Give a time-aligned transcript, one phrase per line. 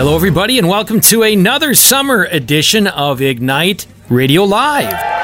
[0.00, 5.19] Hello, everybody, and welcome to another summer edition of Ignite Radio Live.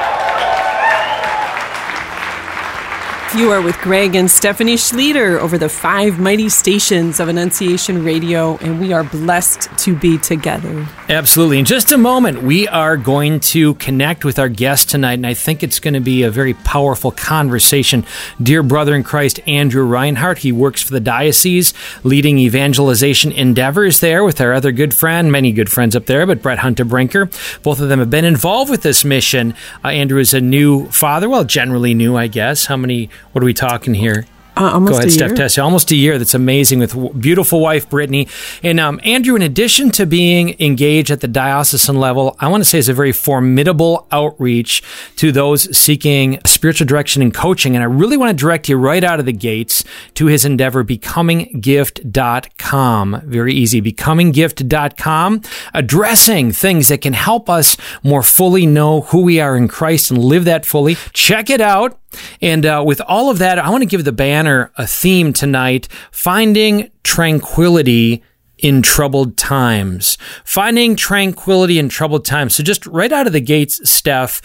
[3.37, 8.57] You are with Greg and Stephanie Schlueter over the five mighty stations of Annunciation Radio,
[8.57, 10.87] and we are blessed to be together.
[11.07, 11.59] Absolutely.
[11.59, 15.35] In just a moment, we are going to connect with our guest tonight, and I
[15.35, 18.07] think it's going to be a very powerful conversation.
[18.41, 24.23] Dear brother in Christ, Andrew Reinhardt, he works for the diocese, leading evangelization endeavors there
[24.23, 27.29] with our other good friend, many good friends up there, but Brett Hunter Brinker.
[27.61, 29.53] Both of them have been involved with this mission.
[29.85, 32.65] Uh, Andrew is a new father, well, generally new, I guess.
[32.65, 34.25] How many what are we talking here?
[34.57, 35.47] Uh, almost Go ahead, a Steph year.
[35.63, 36.17] Almost a year.
[36.17, 38.27] That's amazing with beautiful wife Brittany
[38.63, 39.35] and um, Andrew.
[39.35, 42.93] In addition to being engaged at the diocesan level, I want to say is a
[42.93, 44.81] very formidable outreach
[45.17, 47.75] to those seeking spiritual direction and coaching.
[47.75, 49.83] And I really want to direct you right out of the gates
[50.15, 53.21] to his endeavor, becominggift.com.
[53.25, 55.41] Very easy, becominggift.com,
[55.75, 60.17] addressing things that can help us more fully know who we are in Christ and
[60.17, 60.95] live that fully.
[61.13, 61.99] Check it out.
[62.41, 65.87] And uh, with all of that, I want to give the banner a theme tonight
[66.11, 68.23] finding tranquility
[68.57, 70.17] in troubled times.
[70.43, 72.55] Finding tranquility in troubled times.
[72.55, 74.41] So, just right out of the gates, Steph,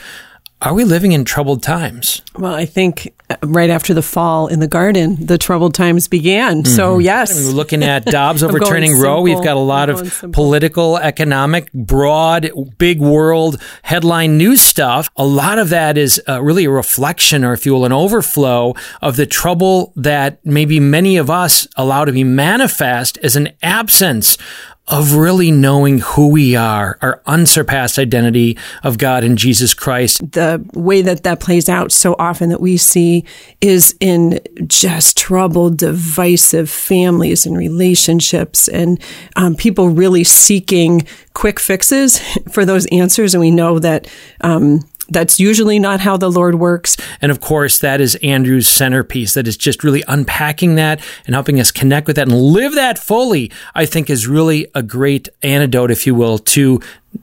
[0.62, 2.22] are we living in troubled times?
[2.38, 6.64] Well, I think uh, right after the fall in the garden, the troubled times began.
[6.64, 7.32] So, yes.
[7.32, 9.20] I mean, we're looking at Dobbs overturning Roe.
[9.20, 10.32] We've got a lot of simple.
[10.32, 15.10] political, economic, broad, big world headline news stuff.
[15.16, 18.74] A lot of that is uh, really a reflection, or if you will, an overflow
[19.00, 24.38] of the trouble that maybe many of us allow to be manifest as an absence
[24.88, 30.32] of really knowing who we are, our unsurpassed identity of God in Jesus Christ.
[30.32, 33.24] the way that that plays out so often that we see
[33.60, 39.00] is in just troubled, divisive families and relationships, and
[39.36, 42.18] um, people really seeking quick fixes
[42.50, 43.34] for those answers.
[43.34, 44.08] And we know that.
[44.40, 46.96] Um, that's usually not how the Lord works.
[47.20, 49.34] And of course, that is Andrew's centerpiece.
[49.34, 52.98] That is just really unpacking that and helping us connect with that and live that
[52.98, 56.80] fully, I think is really a great antidote, if you will, to,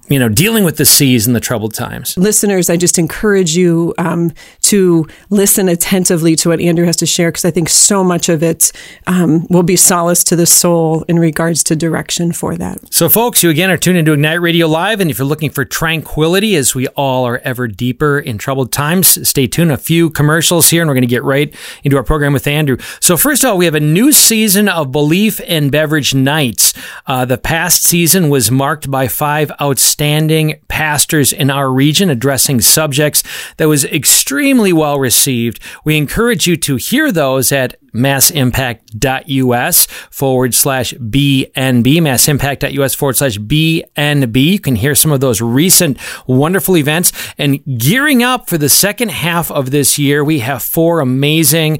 [0.07, 2.17] you know, dealing with the seas and the troubled times.
[2.17, 4.33] listeners, I just encourage you um,
[4.69, 8.43] to listen attentively to what Andrew has to share because I think so much of
[8.43, 8.71] it
[9.07, 12.93] um, will be solace to the soul in regards to direction for that.
[12.93, 15.65] So, folks, you again are tuned into Ignite Radio Live, and if you're looking for
[15.65, 19.71] tranquility as we all are ever deeper in troubled times, stay tuned.
[19.71, 21.53] A few commercials here, and we're going to get right
[21.83, 22.77] into our program with Andrew.
[22.99, 26.73] So, first of all, we have a new season of Belief and Beverage Nights.
[27.07, 33.23] Uh, the past season was marked by five outstanding pastors in our region addressing subjects
[33.57, 35.59] that was extremely well received.
[35.85, 44.43] We encourage you to hear those at massimpact.us forward slash BNB, massimpact.us forward slash BNB.
[44.43, 47.11] You can hear some of those recent wonderful events.
[47.37, 51.79] And gearing up for the second half of this year, we have four amazing,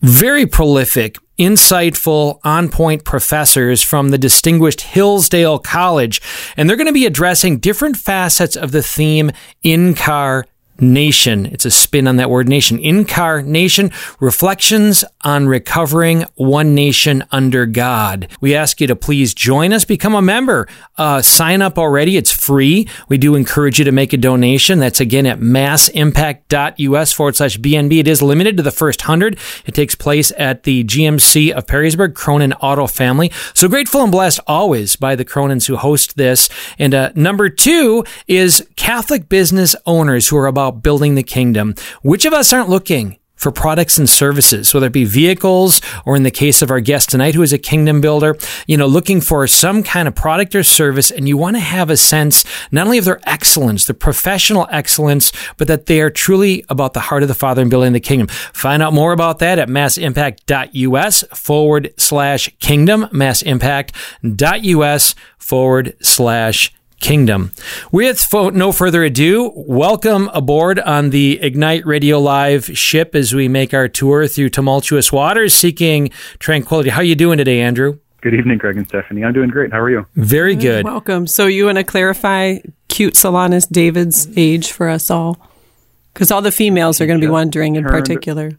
[0.00, 6.20] very prolific, insightful, on point professors from the distinguished Hillsdale College.
[6.56, 9.30] And they're going to be addressing different facets of the theme
[9.62, 10.50] incarnation.
[10.80, 11.46] Nation.
[11.46, 12.78] It's a spin on that word nation.
[12.78, 13.90] Incarnation,
[14.20, 18.28] reflections on recovering one nation under God.
[18.40, 20.66] We ask you to please join us, become a member.
[20.96, 22.16] Uh, sign up already.
[22.16, 22.88] It's free.
[23.08, 24.78] We do encourage you to make a donation.
[24.78, 28.00] That's again at massimpact.us forward slash BNB.
[28.00, 29.38] It is limited to the first hundred.
[29.66, 33.30] It takes place at the GMC of Perrysburg, Cronin Auto Family.
[33.52, 36.48] So grateful and blessed always by the Cronins who host this.
[36.78, 41.74] And uh, number two is Catholic business owners who are about building the kingdom.
[42.02, 46.22] Which of us aren't looking for products and services, whether it be vehicles or in
[46.22, 48.36] the case of our guest tonight, who is a kingdom builder,
[48.66, 51.10] you know, looking for some kind of product or service.
[51.10, 55.32] And you want to have a sense not only of their excellence, their professional excellence,
[55.58, 58.28] but that they are truly about the heart of the Father and building the kingdom.
[58.28, 66.72] Find out more about that at massimpact.us forward slash kingdom, massimpact.us forward slash
[67.08, 67.52] kingdom.
[67.92, 73.46] With fo- no further ado, welcome aboard on the Ignite Radio Live ship as we
[73.46, 76.08] make our tour through tumultuous waters seeking
[76.38, 76.88] tranquility.
[76.88, 77.98] How are you doing today, Andrew?
[78.22, 79.22] Good evening, Greg and Stephanie.
[79.22, 79.70] I'm doing great.
[79.70, 80.06] How are you?
[80.16, 80.86] Very good.
[80.86, 81.26] Welcome.
[81.26, 82.56] So, you want to clarify
[82.88, 85.36] cute Solanus David's age for us all?
[86.14, 88.52] Because all the females are going to be just wondering in turned- particular.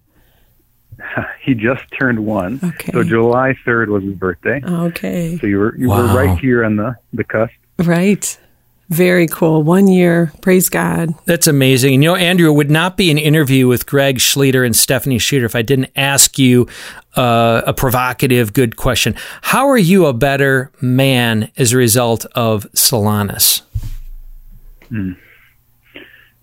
[1.41, 2.59] He just turned one.
[2.63, 2.91] Okay.
[2.91, 4.61] So July 3rd was his birthday.
[4.65, 5.37] Okay.
[5.37, 6.01] So you were you Wow.
[6.11, 7.53] were right here on the the cusp.
[7.77, 8.37] Right.
[8.89, 9.63] Very cool.
[9.63, 10.31] One year.
[10.41, 11.15] Praise God.
[11.25, 11.93] That's amazing.
[11.93, 15.45] You know, Andrew, it would not be an interview with Greg Schlueter and Stephanie Schlueter
[15.45, 16.67] if I didn't ask you
[17.15, 19.15] uh, a provocative, good question.
[19.41, 23.63] How are you a better man as a result of Solanus?
[24.89, 25.13] Hmm.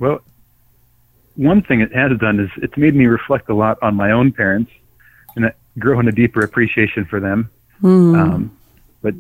[0.00, 0.20] Well,
[1.37, 4.32] one thing it has done is it's made me reflect a lot on my own
[4.32, 4.73] parents
[5.37, 7.49] and grow in a deeper appreciation for them.
[7.82, 8.19] Mm.
[8.19, 8.58] Um,
[9.00, 9.14] but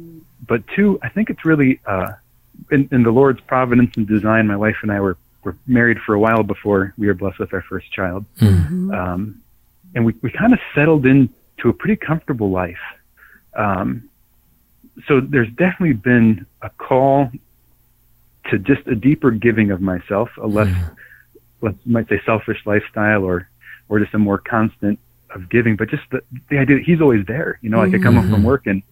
[0.46, 2.12] but two, I think it's really uh,
[2.70, 4.46] in, in, the Lord's providence and design.
[4.46, 7.52] My wife and I were were married for a while before we were blessed with
[7.52, 8.92] our first child, mm-hmm.
[8.92, 9.42] um,
[9.94, 12.82] and we we kind of settled into a pretty comfortable life.
[13.54, 14.08] Um,
[15.06, 17.30] so there's definitely been a call
[18.50, 20.96] to just a deeper giving of myself, a less, mm.
[21.60, 23.48] let might say, selfish lifestyle, or
[23.88, 24.98] or just a more constant
[25.34, 25.76] of giving.
[25.76, 27.58] But just the the idea that he's always there.
[27.62, 28.44] You know, like I come home from mm-hmm.
[28.44, 28.82] work and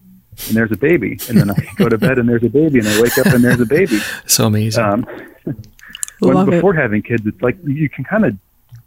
[0.47, 2.87] and there's a baby, and then I go to bed and there's a baby, and
[2.87, 3.99] I wake up and there's a baby.
[4.27, 4.83] So amazing.
[4.83, 5.05] Um,
[6.19, 6.77] when, before it.
[6.77, 8.37] having kids, it's like you can kind of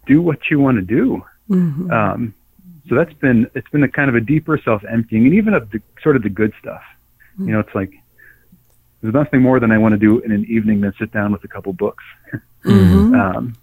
[0.06, 1.24] do what you want to do.
[1.50, 1.90] Mm-hmm.
[1.90, 2.34] Um,
[2.88, 5.70] so that's been it's been a kind of a deeper self emptying, and even of
[5.70, 6.82] the sort of the good stuff.
[7.34, 7.48] Mm-hmm.
[7.48, 7.92] You know, it's like
[9.02, 11.44] there's nothing more than I want to do in an evening than sit down with
[11.44, 12.04] a couple books.
[12.64, 13.14] Mm-hmm.
[13.14, 13.54] um,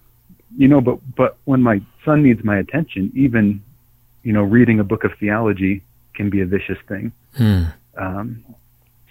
[0.56, 3.64] you know, but but when my son needs my attention, even
[4.24, 5.82] you know, reading a book of theology
[6.14, 7.12] can be a vicious thing.
[7.36, 7.64] Hmm.
[7.98, 8.44] Um,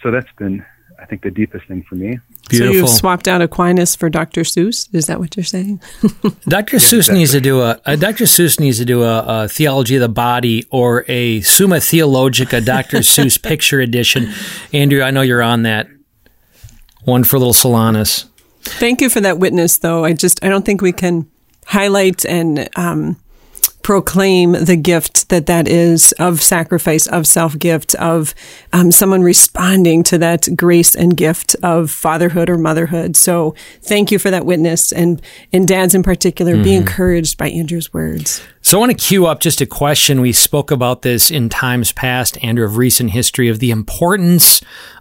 [0.02, 0.64] so that's been,
[0.98, 2.18] I think, the deepest thing for me.
[2.48, 2.74] Beautiful.
[2.74, 4.42] So you've swapped out Aquinas for Dr.
[4.42, 4.92] Seuss.
[4.92, 5.80] Is that what you're saying?
[6.48, 6.78] Dr.
[6.78, 7.18] Seuss exactly.
[7.18, 8.24] needs to do a, a, Dr.
[8.24, 12.98] Seuss needs to do a, a, theology of the body or a Summa Theologica Dr.
[12.98, 14.32] Seuss picture edition.
[14.72, 15.88] Andrew, I know you're on that.
[17.04, 18.26] One for little Solanus.
[18.62, 20.04] Thank you for that witness, though.
[20.04, 21.30] I just I don't think we can
[21.66, 23.16] highlight and um,
[23.82, 28.34] proclaim the gift that that is of sacrifice, of self gift, of
[28.72, 33.16] um, someone responding to that grace and gift of fatherhood or motherhood.
[33.16, 35.20] So thank you for that witness, and
[35.52, 36.62] and dads in particular, mm-hmm.
[36.62, 38.42] be encouraged by Andrew's words.
[38.62, 40.20] So I want to cue up just a question.
[40.20, 44.60] We spoke about this in times past, Andrew, of recent history of the importance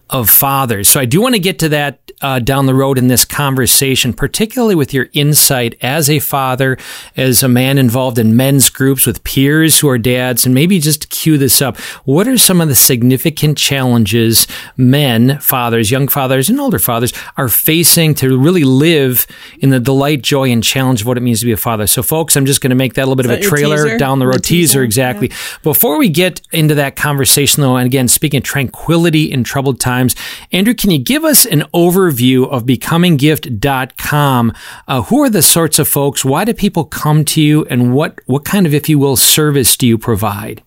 [0.09, 0.89] of fathers.
[0.89, 4.13] So I do want to get to that uh, down the road in this conversation,
[4.13, 6.77] particularly with your insight as a father,
[7.15, 11.09] as a man involved in men's groups with peers who are dads, and maybe just
[11.09, 11.77] cue this up.
[12.05, 17.49] What are some of the significant challenges men, fathers, young fathers, and older fathers are
[17.49, 19.27] facing to really live
[19.59, 21.87] in the delight, joy, and challenge of what it means to be a father?
[21.87, 24.19] So, folks, I'm just going to make that a little bit of a trailer down
[24.19, 25.29] the road, the teaser, teaser, exactly.
[25.29, 25.35] Yeah.
[25.63, 29.98] Before we get into that conversation, though, and again, speaking of tranquility in troubled times,
[29.99, 30.15] times.
[30.51, 34.53] Andrew, can you give us an overview of becominggift.com?
[34.87, 36.23] Uh, who are the sorts of folks?
[36.23, 37.65] Why do people come to you?
[37.65, 40.63] And what, what kind of, if you will, service do you provide?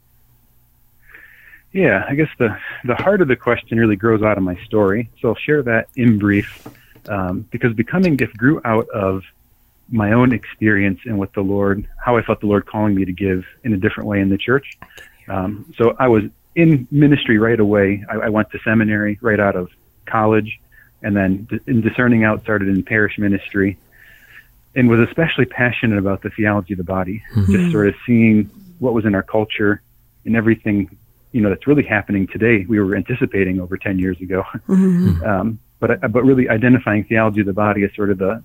[1.73, 5.11] Yeah, I guess the, the heart of the question really grows out of my story.
[5.21, 6.69] So I'll share that in brief
[7.09, 9.23] um, because Becoming Gift grew out of
[9.89, 13.13] my own experience and what the Lord, how I felt the Lord calling me to
[13.13, 14.79] give in a different way in the church.
[15.29, 18.05] Um, so I was in ministry right away.
[18.09, 19.71] I, I went to seminary right out of
[20.07, 20.61] college,
[21.03, 23.79] and then in discerning out started in parish ministry,
[24.75, 27.23] and was especially passionate about the theology of the body.
[27.35, 27.53] Mm-hmm.
[27.53, 28.45] Just sort of seeing
[28.79, 29.83] what was in our culture
[30.25, 30.97] and everything,
[31.33, 32.65] you know, that's really happening today.
[32.69, 35.25] We were anticipating over ten years ago, mm-hmm.
[35.27, 38.43] um, but but really identifying theology of the body as sort of the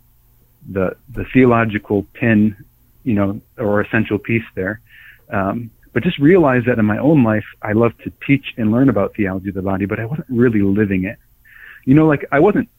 [0.70, 2.56] the the theological pin,
[3.04, 4.82] you know, or essential piece there.
[5.30, 8.88] Um, but just realize that in my own life, I love to teach and learn
[8.88, 11.18] about theology of the body, but I wasn't really living it.
[11.86, 12.70] You know, like I wasn't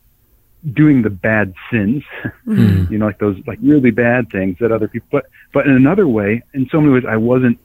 [0.73, 2.05] doing the bad sins,
[2.47, 2.89] mm.
[2.93, 6.07] you know, like those like really bad things that other people, but, but in another
[6.07, 7.59] way, in so many ways, I wasn't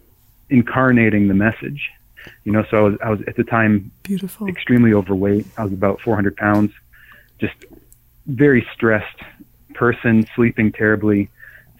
[0.50, 1.88] incarnating the message.
[2.46, 4.48] You know, so I was, I was at the time Beautiful.
[4.48, 5.46] extremely overweight.
[5.56, 6.72] I was about 400 pounds,
[7.38, 7.54] just
[8.26, 9.22] very stressed
[9.76, 11.30] person, sleeping terribly.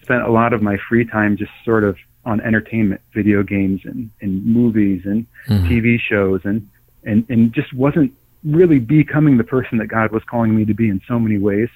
[0.02, 4.10] Spent a lot of my free time just sort of on entertainment, video games and,
[4.20, 5.66] and movies and mm-hmm.
[5.66, 6.68] TV shows and,
[7.04, 8.12] and, and just wasn't
[8.44, 11.68] really becoming the person that God was calling me to be in so many ways.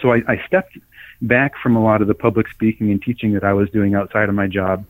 [0.00, 0.78] So I, I stepped
[1.22, 4.28] back from a lot of the public speaking and teaching that I was doing outside
[4.28, 4.84] of my job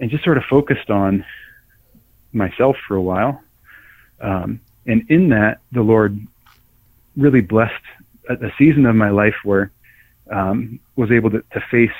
[0.00, 1.24] and just sort of focused on
[2.32, 3.42] myself for a while.
[4.20, 6.18] Um, and in that, the Lord
[7.16, 7.74] really blessed
[8.28, 9.70] a, a season of my life where
[10.30, 11.90] um, was able to, to face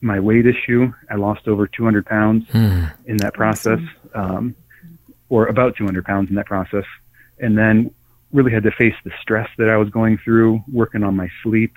[0.00, 0.92] my weight issue.
[1.10, 2.92] I lost over 200 pounds mm.
[3.06, 3.80] in that process,
[4.14, 4.54] um,
[5.28, 6.84] or about 200 pounds in that process.
[7.38, 7.92] And then
[8.32, 11.74] really had to face the stress that I was going through, working on my sleep.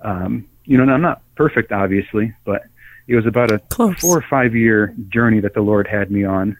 [0.00, 2.62] Um, you know, I'm not perfect, obviously, but
[3.06, 4.00] it was about a Close.
[4.00, 6.56] four or five year journey that the Lord had me on.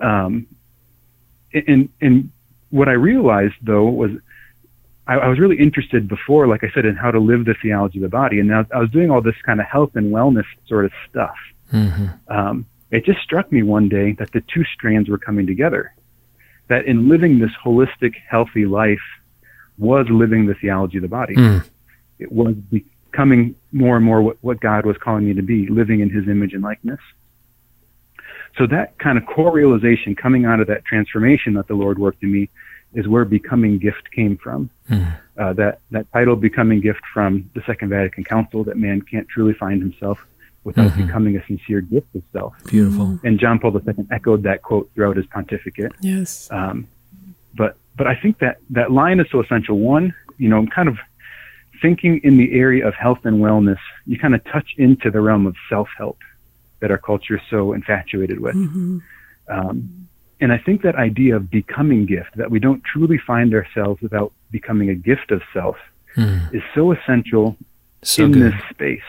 [0.00, 0.46] Um,
[1.52, 2.30] and, and
[2.70, 4.10] what I realized though was
[5.08, 7.98] I, I, was really interested before, like I said, in how to live the theology
[7.98, 8.38] of the body.
[8.38, 11.36] And I, I was doing all this kind of health and wellness sort of stuff.
[11.72, 12.06] Mm-hmm.
[12.32, 15.94] Um, it just struck me one day that the two strands were coming together.
[16.68, 19.00] That in living this holistic, healthy life
[19.78, 21.34] was living the theology of the body.
[21.34, 21.68] Mm.
[22.18, 26.00] It was becoming more and more what, what God was calling me to be, living
[26.00, 27.00] in his image and likeness.
[28.58, 32.22] So that kind of core realization coming out of that transformation that the Lord worked
[32.22, 32.50] in me
[32.94, 34.70] is where becoming gift came from.
[34.90, 35.14] Mm.
[35.38, 39.54] Uh, that that title, becoming gift, from the Second Vatican Council, that man can't truly
[39.54, 40.18] find himself
[40.64, 41.06] without mm-hmm.
[41.06, 42.54] becoming a sincere gift of self.
[42.66, 43.18] Beautiful.
[43.24, 45.92] And John Paul II echoed that quote throughout his pontificate.
[46.00, 46.48] Yes.
[46.50, 46.88] Um,
[47.54, 49.78] but but I think that that line is so essential.
[49.78, 50.98] One, you know, I'm kind of
[51.80, 55.46] thinking in the area of health and wellness, you kind of touch into the realm
[55.46, 56.18] of self help
[56.80, 58.54] that our culture is so infatuated with.
[58.54, 58.98] Mm-hmm.
[59.48, 60.08] Um,
[60.40, 64.32] and I think that idea of becoming gift, that we don't truly find ourselves without
[64.50, 65.76] becoming a gift of self,
[66.16, 66.54] mm.
[66.54, 67.56] is so essential
[68.02, 68.52] so in good.
[68.52, 69.08] this space.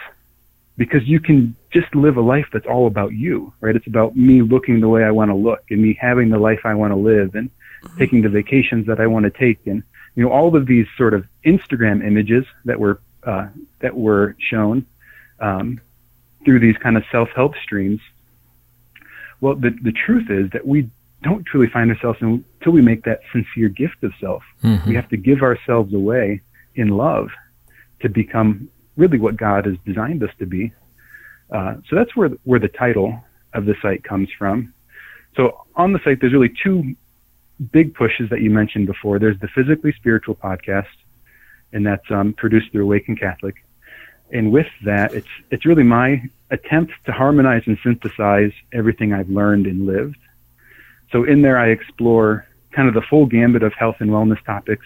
[0.77, 3.75] Because you can just live a life that's all about you, right?
[3.75, 6.61] It's about me looking the way I want to look and me having the life
[6.63, 7.97] I want to live and mm-hmm.
[7.97, 9.83] taking the vacations that I want to take and
[10.15, 13.47] you know all of these sort of Instagram images that were uh,
[13.79, 14.85] that were shown
[15.39, 15.79] um,
[16.43, 18.01] through these kind of self-help streams.
[19.41, 20.89] Well, the the truth is that we
[21.23, 24.43] don't truly find ourselves until we make that sincere gift of self.
[24.63, 24.89] Mm-hmm.
[24.89, 26.41] We have to give ourselves away
[26.75, 27.29] in love
[28.01, 30.73] to become really what God has designed us to be.
[31.51, 33.21] Uh, so that's where where the title
[33.53, 34.73] of the site comes from.
[35.35, 36.95] So on the site, there's really two
[37.71, 39.19] big pushes that you mentioned before.
[39.19, 40.87] There's the Physically Spiritual podcast,
[41.73, 43.55] and that's um, produced through Awaken Catholic.
[44.31, 49.65] And with that, it's it's really my attempt to harmonize and synthesize everything I've learned
[49.65, 50.17] and lived.
[51.11, 54.85] So in there, I explore kind of the full gambit of health and wellness topics.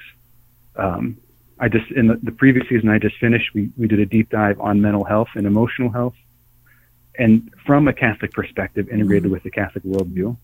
[0.75, 1.17] Um,
[1.59, 4.29] I just in the, the previous season I just finished, we we did a deep
[4.29, 6.15] dive on mental health and emotional health,
[7.17, 9.33] and from a Catholic perspective, integrated mm-hmm.
[9.33, 10.35] with the Catholic worldview.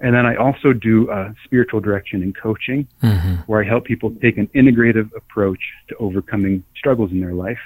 [0.00, 3.34] And then I also do uh, spiritual direction and coaching, mm-hmm.
[3.46, 7.60] where I help people take an integrative approach to overcoming struggles in their life.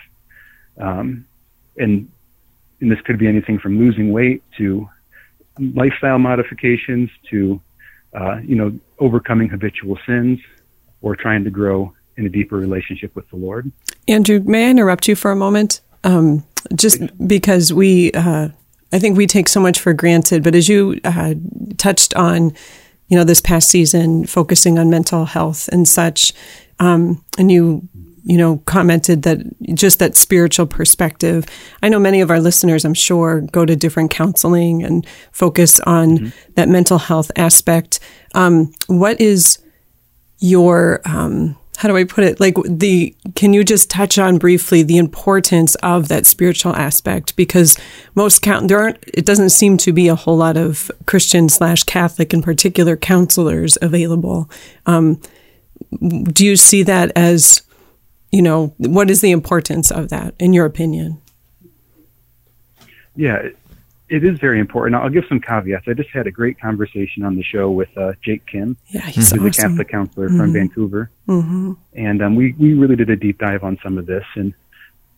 [0.78, 1.26] Um,
[1.78, 2.11] and,
[2.80, 4.88] and this could be anything from losing weight to
[5.58, 7.60] lifestyle modifications to,
[8.14, 10.38] uh, you know, overcoming habitual sins
[11.00, 13.70] or trying to grow in a deeper relationship with the Lord.
[14.08, 15.80] Andrew, may I interrupt you for a moment?
[16.04, 18.48] Um, just because we, uh,
[18.92, 20.42] I think we take so much for granted.
[20.42, 21.34] But as you uh,
[21.76, 22.52] touched on,
[23.08, 26.32] you know, this past season, focusing on mental health and such,
[26.78, 27.88] um, and you,
[28.28, 29.38] you know, commented that
[29.75, 31.47] just that spiritual perspective.
[31.82, 36.18] I know many of our listeners, I'm sure, go to different counseling and focus on
[36.18, 36.52] mm-hmm.
[36.54, 38.00] that mental health aspect.
[38.35, 39.58] Um, what is
[40.40, 42.40] your um, how do I put it?
[42.40, 47.37] Like the, can you just touch on briefly the importance of that spiritual aspect?
[47.37, 47.78] Because
[48.16, 51.85] most count, there aren't, it doesn't seem to be a whole lot of Christian slash
[51.85, 54.50] Catholic in particular counselors available.
[54.87, 55.23] Um,
[56.00, 57.62] do you see that as,
[58.30, 61.20] you know, what is the importance of that in your opinion?
[63.16, 63.49] Yeah,
[64.08, 64.94] it is very important.
[64.97, 65.87] I'll give some caveats.
[65.88, 69.30] I just had a great conversation on the show with uh, Jake Khym, yeah, he's
[69.30, 69.47] who's awesome.
[69.47, 70.38] a Catholic counselor mm-hmm.
[70.38, 71.73] from Vancouver, mm-hmm.
[71.94, 74.54] and um, we we really did a deep dive on some of this, and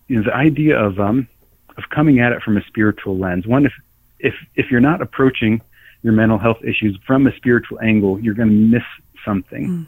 [0.08, 1.28] you know the idea of um
[1.76, 3.46] of coming at it from a spiritual lens.
[3.46, 3.72] One, if
[4.18, 5.60] if if you're not approaching
[6.02, 8.84] your mental health issues from a spiritual angle, you're going to miss
[9.24, 9.68] something.
[9.68, 9.86] Mm.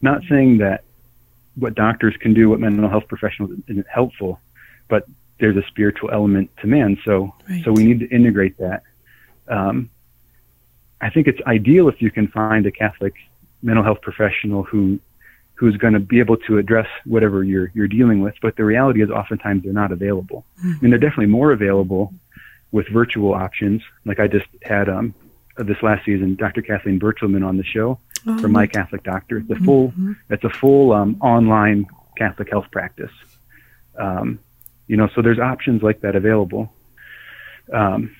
[0.00, 0.84] Not saying that
[1.56, 4.40] what doctors can do, what mental health professionals isn't helpful,
[4.88, 5.06] but
[5.38, 6.98] there's a spiritual element to man.
[7.04, 7.64] So right.
[7.64, 8.82] so we need to integrate that.
[9.48, 9.90] Um,
[11.00, 13.14] I think it's ideal if you can find a Catholic
[13.62, 15.00] mental health professional who
[15.54, 18.34] who's going to be able to address whatever you're you're dealing with.
[18.40, 20.44] But the reality is, oftentimes they're not available.
[20.58, 20.70] Mm-hmm.
[20.70, 22.14] I mean, they're definitely more available
[22.70, 23.82] with virtual options.
[24.04, 25.14] Like I just had um,
[25.58, 26.62] this last season, Dr.
[26.62, 29.38] Kathleen Berchelmann on the show oh, from My Catholic Doctor.
[29.38, 30.12] It's a full mm-hmm.
[30.30, 31.86] it's a full um, online
[32.16, 33.12] Catholic health practice.
[33.98, 34.38] Um,
[34.86, 36.72] you know, so there's options like that available.
[37.72, 38.14] Um,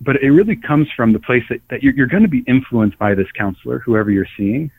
[0.00, 2.98] but it really comes from the place that, that you're, you're going to be influenced
[2.98, 4.70] by this counselor, whoever you're seeing.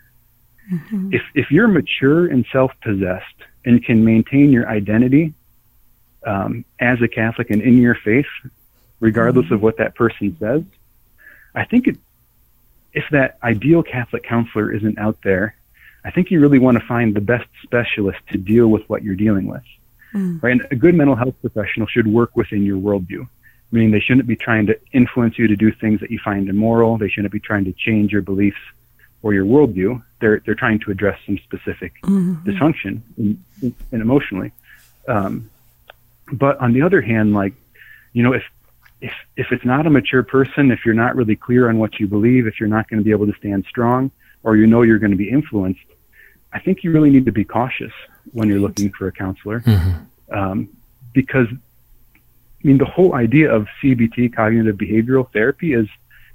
[0.72, 1.14] Mm-hmm.
[1.14, 3.36] If, if you're mature and self-possessed
[3.66, 5.34] and can maintain your identity
[6.26, 8.28] um, as a Catholic and in your faith,
[9.00, 9.56] regardless mm-hmm.
[9.56, 10.64] of what that person says,
[11.54, 11.98] I think it,
[12.94, 15.56] if that ideal Catholic counselor isn't out there,
[16.04, 19.16] I think you really want to find the best specialist to deal with what you're
[19.16, 19.64] dealing with.
[20.14, 20.42] Mm.
[20.42, 20.54] Right?
[20.54, 23.28] And a good mental health professional should work within your worldview,
[23.72, 26.98] meaning they shouldn't be trying to influence you to do things that you find immoral.
[26.98, 28.58] They shouldn't be trying to change your beliefs
[29.22, 30.02] or your worldview.
[30.20, 32.50] They're they're trying to address some specific mm-hmm.
[32.50, 34.52] dysfunction in, in, in emotionally.
[35.08, 35.50] Um,
[36.32, 37.54] but on the other hand, like
[38.14, 38.44] you know, if
[39.02, 42.08] if if it's not a mature person, if you're not really clear on what you
[42.08, 44.12] believe, if you're not going to be able to stand strong,
[44.44, 45.80] or you know you're going to be influenced,
[46.52, 47.94] I think you really need to be cautious
[48.32, 50.38] when you're looking for a counselor, mm-hmm.
[50.38, 50.70] um,
[51.14, 55.88] because I mean the whole idea of CBT, cognitive behavioral therapy, is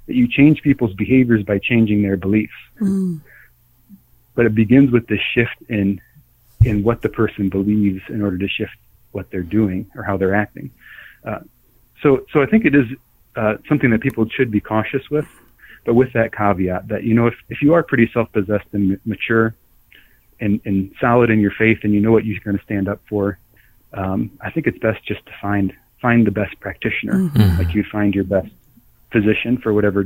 [0.07, 2.53] that you change people's behaviors by changing their beliefs.
[2.81, 3.21] Mm.
[4.33, 6.01] But it begins with this shift in
[6.63, 8.75] in what the person believes in order to shift
[9.11, 10.71] what they're doing or how they're acting.
[11.23, 11.39] Uh,
[12.01, 12.85] so, so I think it is
[13.35, 15.27] uh, something that people should be cautious with,
[15.85, 19.55] but with that caveat that you know if if you are pretty self-possessed and mature,
[20.39, 23.01] and and solid in your faith, and you know what you're going to stand up
[23.07, 23.37] for,
[23.93, 27.57] um, I think it's best just to find find the best practitioner, mm-hmm.
[27.57, 28.49] like you find your best
[29.11, 30.05] physician for whatever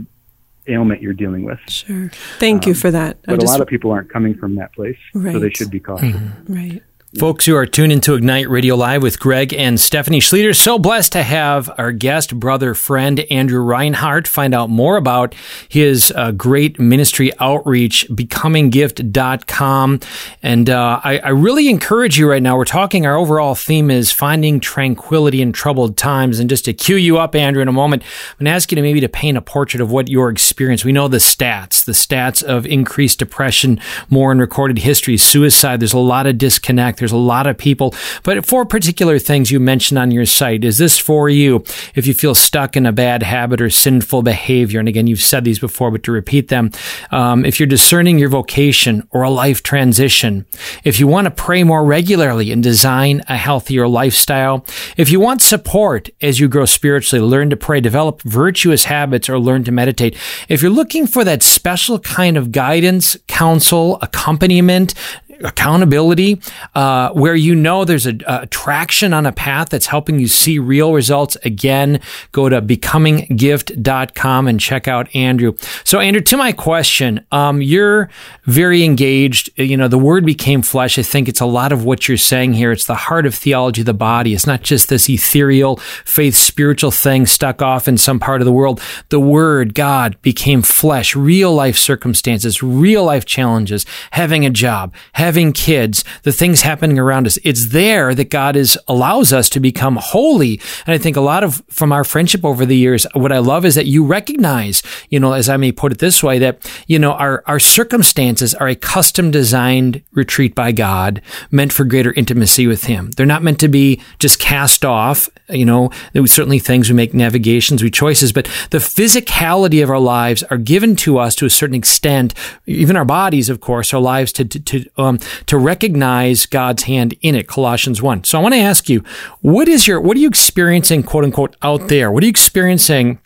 [0.68, 1.60] ailment you're dealing with.
[1.68, 2.10] Sure.
[2.38, 3.22] Thank um, you for that.
[3.24, 5.34] But just, a lot of people aren't coming from that place, right.
[5.34, 6.16] so they should be cautious.
[6.16, 6.54] Mm-hmm.
[6.54, 6.84] Right.
[7.18, 11.14] Folks who are tuned into Ignite Radio Live with Greg and Stephanie Schlueter, so blessed
[11.14, 15.34] to have our guest, brother, friend, Andrew Reinhardt, find out more about
[15.68, 20.00] his uh, great ministry outreach, becominggift.com.
[20.44, 22.56] And uh, I, I, really encourage you right now.
[22.56, 26.38] We're talking, our overall theme is finding tranquility in troubled times.
[26.38, 28.76] And just to cue you up, Andrew, in a moment, I'm going to ask you
[28.76, 30.86] to maybe to paint a portrait of what your experience.
[30.86, 35.80] We know the stats, the stats of increased depression, more in recorded history, suicide.
[35.80, 36.99] There's a lot of disconnect.
[37.00, 40.78] There's a lot of people, but four particular things you mentioned on your site, is
[40.78, 41.64] this for you
[41.96, 44.80] if you feel stuck in a bad habit or sinful behavior?
[44.80, 46.72] And again, you've said these before, but to repeat them,
[47.12, 50.46] um, if you're discerning your vocation or a life transition,
[50.84, 54.66] if you want to pray more regularly and design a healthier lifestyle,
[54.98, 59.40] if you want support as you grow spiritually, learn to pray, develop virtuous habits, or
[59.40, 64.94] learn to meditate, if you're looking for that special kind of guidance, counsel, accompaniment,
[65.44, 66.42] accountability,
[66.76, 70.60] uh, where you know there's a, a, traction on a path that's helping you see
[70.60, 71.38] real results.
[71.44, 75.56] Again, go to becominggift.com and check out Andrew.
[75.84, 78.10] So, Andrew, to my question, um, you're
[78.46, 79.50] very engaged.
[79.58, 80.98] You know, the word became flesh.
[80.98, 82.72] I think it's a lot of what you're saying here.
[82.72, 84.34] It's the heart of theology of the body.
[84.34, 88.52] It's not just this ethereal faith, spiritual thing stuck off in some part of the
[88.52, 88.82] world.
[89.10, 95.29] The word, God, became flesh, real life circumstances, real life challenges, having a job, having
[95.30, 97.38] having kids, the things happening around us.
[97.44, 100.60] It's there that God is allows us to become holy.
[100.88, 103.64] And I think a lot of from our friendship over the years, what I love
[103.64, 106.98] is that you recognize, you know, as I may put it this way, that, you
[106.98, 112.66] know, our, our circumstances are a custom designed retreat by God meant for greater intimacy
[112.66, 113.12] with Him.
[113.12, 115.30] They're not meant to be just cast off.
[115.48, 120.00] You know, there certainly things we make navigations, we choices, but the physicality of our
[120.00, 122.34] lives are given to us to a certain extent,
[122.66, 127.16] even our bodies, of course, our lives to, to, to um, to recognize God's hand
[127.22, 127.48] in it.
[127.48, 128.24] Colossians 1.
[128.24, 129.04] So I want to ask you,
[129.42, 132.12] what is your, what are you experiencing, quote unquote, out there?
[132.12, 133.20] What are you experiencing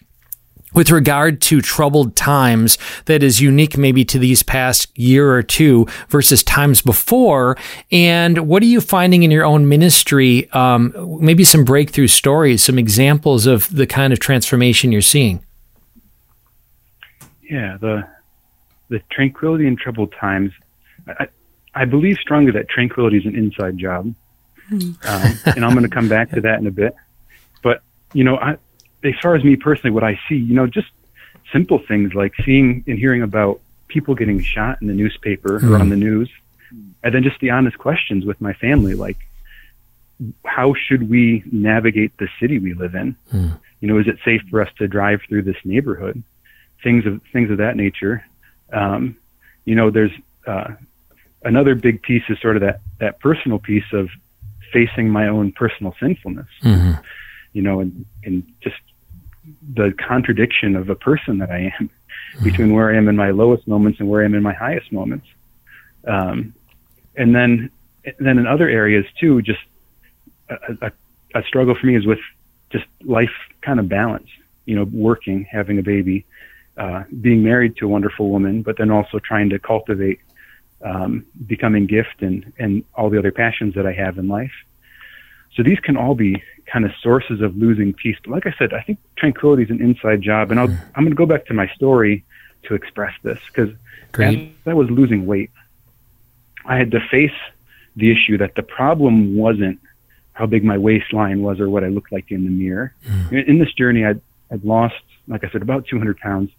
[0.73, 5.88] with regard to troubled times that is unique maybe to these past year or two
[6.10, 7.58] versus times before?
[7.91, 10.49] And what are you finding in your own ministry?
[10.51, 15.43] Um, maybe some breakthrough stories, some examples of the kind of transformation you're seeing.
[17.49, 18.08] Yeah, the
[18.89, 20.51] the tranquility in troubled times.
[21.75, 24.13] I believe strongly that tranquility is an inside job.
[24.67, 24.91] Hmm.
[25.03, 26.95] Um, and I'm going to come back to that in a bit.
[27.62, 27.81] But,
[28.13, 28.57] you know, I,
[29.03, 30.89] as far as me personally, what I see, you know, just
[31.51, 35.69] simple things like seeing and hearing about people getting shot in the newspaper mm.
[35.69, 36.29] or on the news.
[37.03, 39.17] And then just the honest questions with my family, like,
[40.45, 43.15] how should we navigate the city we live in?
[43.31, 43.59] Mm.
[43.81, 46.23] You know, is it safe for us to drive through this neighborhood?
[46.81, 48.25] Things of things of that nature.
[48.71, 49.17] Um,
[49.65, 50.12] you know, there's
[50.47, 50.71] uh,
[51.43, 54.10] another big piece is sort of that that personal piece of
[54.71, 56.47] facing my own personal sinfulness.
[56.63, 57.01] Mm-hmm.
[57.53, 58.75] You know, and and just
[59.75, 62.43] the contradiction of a person that I am mm-hmm.
[62.43, 64.91] between where I am in my lowest moments and where I am in my highest
[64.91, 65.27] moments.
[66.08, 66.53] Um,
[67.15, 67.69] and then
[68.19, 69.62] then in other areas too, just
[70.49, 70.91] a, a,
[71.36, 72.19] a struggle for me is with
[72.69, 74.27] just life kind of balance.
[74.65, 76.25] You know, working, having a baby,
[76.77, 80.19] uh, being married to a wonderful woman, but then also trying to cultivate
[80.83, 84.51] um, becoming gift and, and all the other passions that I have in life.
[85.55, 88.17] So these can all be kind of sources of losing peace.
[88.23, 90.51] But like I said, I think tranquility is an inside job.
[90.51, 90.81] And I'll, mm.
[90.95, 92.25] I'm going to go back to my story
[92.63, 93.73] to express this because
[94.65, 95.51] I was losing weight,
[96.65, 97.31] I had to face
[97.95, 99.79] the issue that the problem wasn't
[100.33, 102.93] how big my waistline was or what I looked like in the mirror.
[103.05, 103.47] Mm.
[103.47, 104.95] In this journey, I'd, I'd lost,
[105.27, 106.49] like I said, about 200 pounds.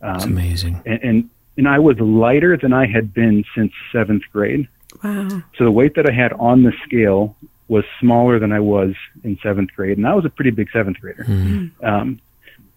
[0.00, 0.82] Um, That's amazing.
[0.86, 4.68] And, and and I was lighter than I had been since seventh grade.
[5.02, 5.42] Wow.
[5.56, 8.94] So the weight that I had on the scale was smaller than I was
[9.24, 11.24] in seventh grade, and I was a pretty big seventh grader.
[11.24, 11.84] Mm-hmm.
[11.84, 12.20] Um,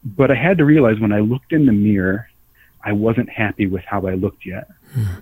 [0.03, 2.27] but I had to realize when I looked in the mirror,
[2.83, 4.67] I wasn't happy with how I looked yet.
[4.93, 5.19] Mm-hmm.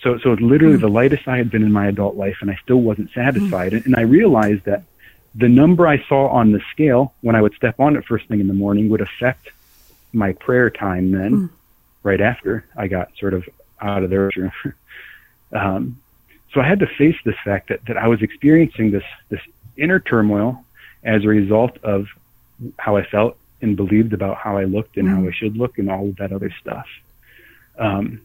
[0.00, 2.58] So, so it's literally the lightest I had been in my adult life, and I
[2.62, 3.74] still wasn't satisfied.
[3.74, 4.84] And, and I realized that
[5.34, 8.38] the number I saw on the scale when I would step on it first thing
[8.38, 9.50] in the morning would affect
[10.12, 11.50] my prayer time then,
[12.08, 13.44] right after I got sort of
[13.80, 14.30] out of there.
[15.52, 16.00] um,
[16.52, 19.40] so I had to face this fact that, that I was experiencing this this
[19.76, 20.64] inner turmoil
[21.04, 22.06] as a result of
[22.78, 25.90] how I felt and believed about how I looked and how I should look and
[25.90, 26.86] all of that other stuff.
[27.78, 28.20] Um,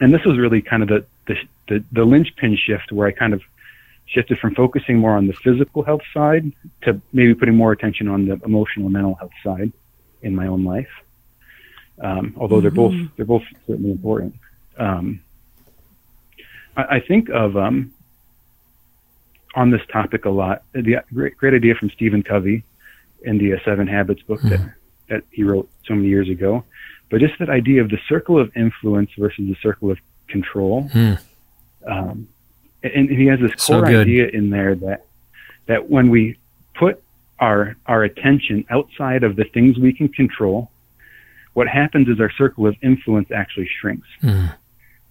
[0.00, 1.36] and this was really kind of the, the
[1.68, 3.42] the the linchpin shift where I kind of
[4.06, 8.26] shifted from focusing more on the physical health side to maybe putting more attention on
[8.26, 9.72] the emotional and mental health side
[10.22, 10.88] in my own life.
[12.00, 14.34] Um, although they're both they're both certainly important.
[14.78, 15.20] Um,
[16.76, 17.92] I, I think of um,
[19.54, 20.62] on this topic a lot.
[20.72, 22.64] The great, great idea from Stephen Covey
[23.22, 24.60] in the uh, Seven Habits book that
[25.08, 26.64] that he wrote so many years ago.
[27.10, 30.90] But just that idea of the circle of influence versus the circle of control.
[31.86, 32.26] Um,
[32.82, 34.00] and, and he has this So core good.
[34.06, 35.06] idea in there that
[35.66, 36.38] that when we
[36.74, 37.00] put
[37.38, 40.70] our our attention outside of the things we can control,
[41.54, 44.06] what happens is our circle of influence actually shrinks.
[44.20, 44.46] Hmm.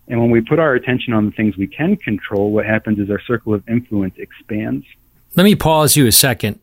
[0.07, 3.09] And when we put our attention on the things we can control, what happens is
[3.09, 4.85] our circle of influence expands.
[5.35, 6.59] Let me pause you a second.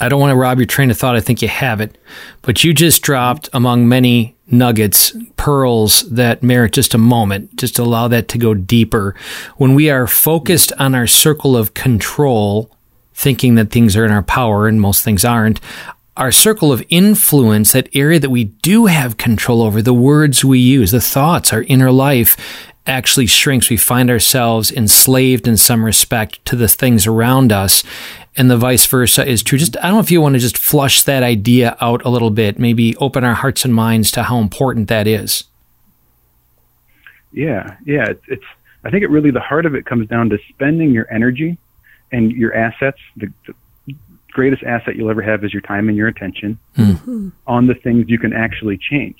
[0.00, 1.16] I don't want to rob your train of thought.
[1.16, 1.98] I think you have it.
[2.42, 8.08] But you just dropped, among many nuggets, pearls that merit just a moment, just allow
[8.08, 9.14] that to go deeper.
[9.56, 12.70] When we are focused on our circle of control,
[13.14, 15.60] thinking that things are in our power and most things aren't,
[16.16, 20.58] our circle of influence, that area that we do have control over, the words we
[20.58, 22.36] use, the thoughts, our inner life,
[22.86, 23.70] actually shrinks.
[23.70, 27.82] We find ourselves enslaved in some respect to the things around us.
[28.36, 29.58] And the vice versa is true.
[29.58, 32.30] Just, I don't know if you want to just flush that idea out a little
[32.30, 35.44] bit, maybe open our hearts and minds to how important that is.
[37.32, 38.10] Yeah, yeah.
[38.10, 38.44] It's, it's
[38.84, 41.58] I think it really the heart of it comes down to spending your energy
[42.12, 42.98] and your assets.
[43.16, 43.54] The, the
[44.34, 46.58] greatest asset you'll ever have is your time and your attention
[47.46, 49.16] on the things you can actually change.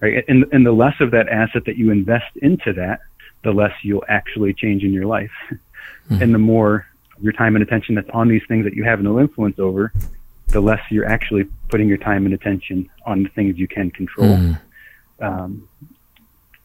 [0.00, 3.00] Right, and and the less of that asset that you invest into that,
[3.44, 5.30] the less you'll actually change in your life,
[6.10, 6.86] and the more
[7.22, 9.92] your time and attention that's on these things that you have no influence over,
[10.48, 14.34] the less you're actually putting your time and attention on the things you can control.
[15.20, 15.68] Um,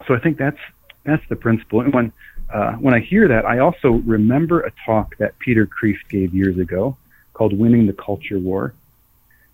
[0.08, 0.58] so I think that's
[1.04, 1.82] that's the principle.
[1.82, 2.12] And when
[2.52, 6.58] uh, when I hear that, I also remember a talk that Peter Kreeft gave years
[6.58, 6.98] ago
[7.40, 8.74] called "Winning the Culture War,"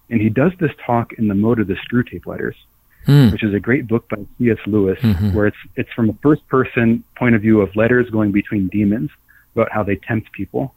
[0.10, 2.56] and he does this talk in the mode of the Screwtape Letters,
[3.06, 3.30] hmm.
[3.30, 4.58] which is a great book by C.S.
[4.66, 5.36] Lewis, mm-hmm.
[5.36, 9.12] where it's it's from a first person point of view of letters going between demons
[9.54, 10.74] about how they tempt people.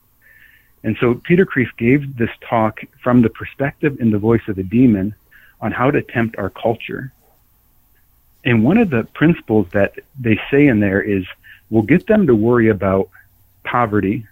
[0.85, 4.63] And so Peter Kreeft gave this talk from the perspective and the voice of a
[4.63, 5.15] demon
[5.63, 7.11] on how to tempt our culture.
[8.45, 11.25] And one of the principles that they say in there is
[11.71, 13.09] we'll get them to worry about
[13.65, 14.27] poverty,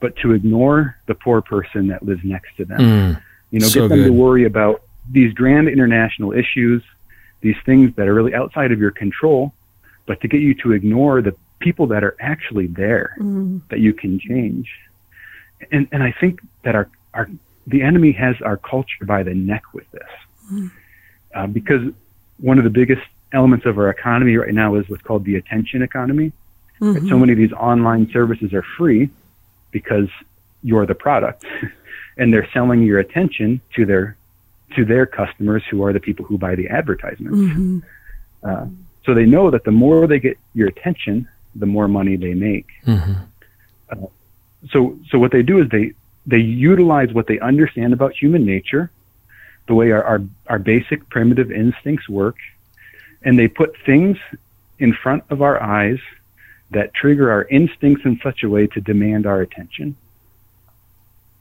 [0.00, 2.80] but to ignore the poor person that lives next to them.
[2.80, 3.22] Mm.
[3.50, 6.82] You know, So get them to worry about these grand international issues,
[7.40, 9.52] these things that are really outside of your control,
[10.06, 13.60] but to get you to ignore the people that are actually there mm.
[13.68, 14.70] that you can change.
[15.70, 17.28] And and I think that our our
[17.66, 20.08] the enemy has our culture by the neck with this,
[20.50, 20.70] mm.
[21.34, 21.92] uh, because
[22.38, 25.82] one of the biggest elements of our economy right now is what's called the attention
[25.82, 26.32] economy.
[26.80, 26.92] Mm-hmm.
[26.92, 27.08] Right?
[27.10, 29.10] So many of these online services are free
[29.70, 30.08] because
[30.62, 31.44] you're the product,
[32.16, 34.16] and they're selling your attention to their
[34.76, 37.84] to their customers who are the people who buy the advertisements.
[38.42, 38.66] Uh,
[39.04, 42.68] so they know that the more they get your attention, the more money they make.
[43.90, 44.06] Uh,
[44.70, 45.92] so so what they do is they
[46.26, 48.90] they utilize what they understand about human nature,
[49.66, 52.36] the way our, our, our basic primitive instincts work,
[53.22, 54.18] and they put things
[54.78, 55.98] in front of our eyes
[56.70, 59.96] that trigger our instincts in such a way to demand our attention.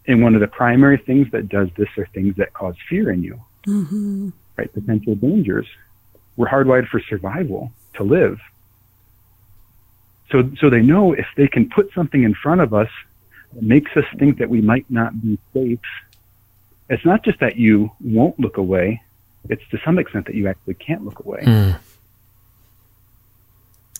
[0.07, 3.21] And one of the primary things that does this are things that cause fear in
[3.21, 4.29] you, mm-hmm.
[4.57, 4.73] right?
[4.73, 5.67] Potential dangers.
[6.35, 8.39] We're hardwired for survival to live.
[10.31, 12.89] So, so they know if they can put something in front of us
[13.53, 15.79] that makes us think that we might not be safe,
[16.89, 19.01] it's not just that you won't look away,
[19.47, 21.43] it's to some extent that you actually can't look away.
[21.43, 21.71] Hmm.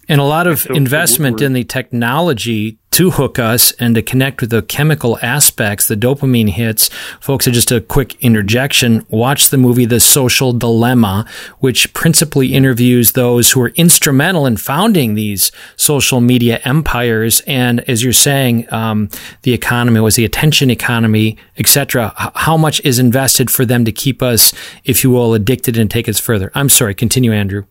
[0.10, 4.42] And a lot of So- investment in the technology to hook us and to connect
[4.42, 6.90] with the chemical aspects, the dopamine hits.
[7.20, 9.06] Folks, just a quick interjection.
[9.10, 11.26] Watch the movie The Social Dilemma,
[11.60, 17.42] which principally interviews those who are instrumental in founding these social media empires.
[17.46, 19.10] And as you're saying, um,
[19.44, 22.14] the economy was the attention economy, etc.
[22.36, 24.52] How much is invested for them to keep us,
[24.84, 26.52] if you will, addicted and take us further?
[26.56, 26.96] I'm sorry.
[26.96, 27.66] Continue, Andrew.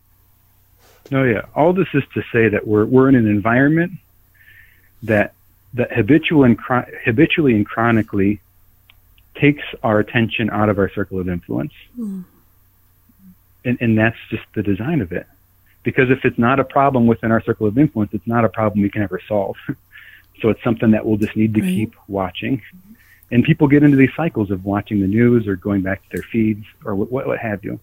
[1.10, 1.42] No, yeah.
[1.54, 3.92] All this is to say that we're we're in an environment
[5.02, 5.34] that
[5.74, 6.58] that habitual and
[7.04, 8.40] habitually and chronically
[9.34, 11.72] takes our attention out of our circle of influence.
[11.98, 12.24] Mm.
[13.64, 15.26] And and that's just the design of it.
[15.82, 18.82] Because if it's not a problem within our circle of influence, it's not a problem
[18.82, 19.56] we can ever solve.
[20.40, 21.68] so it's something that we'll just need to right.
[21.68, 22.62] keep watching.
[23.30, 26.22] And people get into these cycles of watching the news or going back to their
[26.22, 27.78] feeds or what, what, what have you.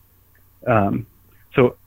[0.66, 1.06] Um,
[1.54, 1.78] so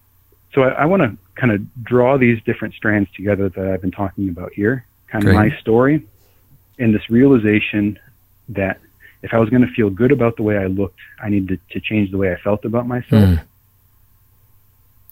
[0.55, 3.91] so I, I want to kind of draw these different strands together that I've been
[3.91, 6.07] talking about here, kind of my story,
[6.79, 7.99] and this realization
[8.51, 8.81] that
[9.23, 11.81] if I was going to feel good about the way I looked, I needed to
[11.81, 13.25] change the way I felt about myself.
[13.25, 13.43] Mm.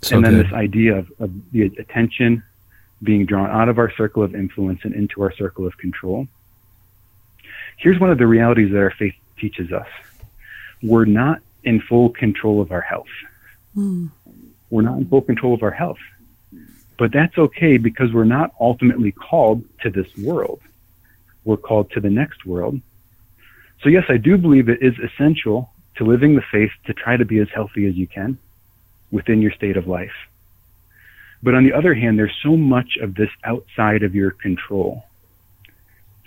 [0.03, 0.47] So and then good.
[0.47, 2.43] this idea of, of the attention
[3.03, 6.29] being drawn out of our circle of influence and into our circle of control.
[7.77, 9.89] Here's one of the realities that our faith teaches us.
[10.83, 13.07] We're not in full control of our health.
[13.77, 14.11] Mm.
[14.71, 15.99] We're not in full control of our health.
[16.99, 20.61] But that's okay because we're not ultimately called to this world.
[21.45, 22.81] We're called to the next world.
[23.83, 27.25] So, yes, I do believe it is essential to living the faith to try to
[27.25, 28.39] be as healthy as you can
[29.11, 30.15] within your state of life.
[31.43, 35.05] But on the other hand, there's so much of this outside of your control.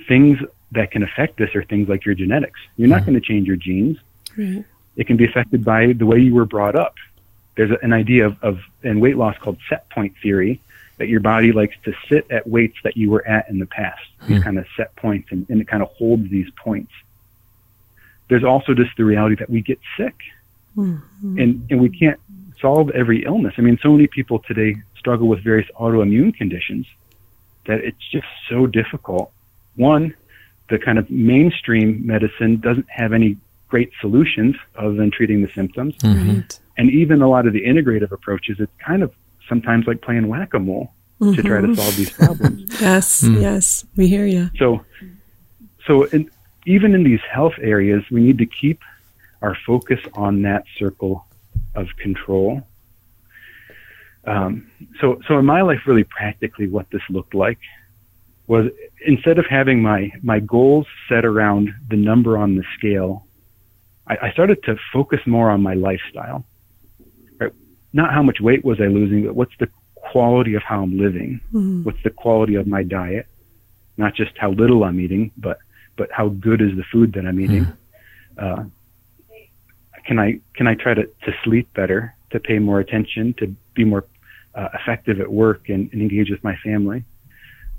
[0.08, 0.39] Things
[0.71, 2.60] that can affect this are things like your genetics.
[2.78, 3.12] You're not mm-hmm.
[3.12, 3.97] going to change your genes.
[4.38, 4.63] Right.
[4.95, 6.95] It can be affected by the way you were brought up
[7.60, 10.62] there's an idea of, of in weight loss called set point theory
[10.95, 14.00] that your body likes to sit at weights that you were at in the past,
[14.28, 14.43] these hmm.
[14.43, 16.93] kind of set points, and, and it kind of holds these points.
[18.30, 20.15] There's also just the reality that we get sick,
[20.78, 21.38] mm-hmm.
[21.38, 22.17] and and we can't
[22.62, 23.56] solve every illness.
[23.58, 26.88] I mean, so many people today struggle with various autoimmune conditions
[27.65, 29.34] that it's just so difficult.
[29.76, 30.15] One,
[30.69, 33.36] the kind of mainstream medicine doesn't have any
[33.69, 35.95] great solutions other than treating the symptoms.
[35.97, 36.39] Mm-hmm.
[36.77, 39.13] And even a lot of the integrative approaches, it's kind of
[39.47, 41.34] sometimes like playing whack a mole mm-hmm.
[41.36, 42.62] to try to solve these problems.
[42.82, 43.41] yes, mm.
[43.41, 44.49] yes, we hear you.
[44.58, 44.84] So,
[45.86, 46.29] so in,
[46.65, 48.82] even in these health areas, we need to keep
[49.41, 51.25] our focus on that circle
[51.75, 52.62] of control.
[54.25, 57.60] Um, so, so in my life, really practically, what this looked like
[58.47, 58.65] was
[59.05, 63.27] instead of having my my goals set around the number on the scale
[64.10, 66.45] I, I started to focus more on my lifestyle.
[67.39, 67.54] Right?
[67.93, 71.39] Not how much weight was I losing, but what's the quality of how I'm living?
[71.54, 71.84] Mm-hmm.
[71.84, 73.28] What's the quality of my diet?
[73.98, 75.60] Not just how little I'm eating, but
[75.95, 77.65] but how good is the food that I'm eating?
[77.65, 78.62] Mm-hmm.
[78.62, 78.63] Uh,
[80.06, 83.84] can I can I try to, to sleep better, to pay more attention, to be
[83.84, 84.06] more
[84.56, 87.04] uh, effective at work and, and, engage with my family?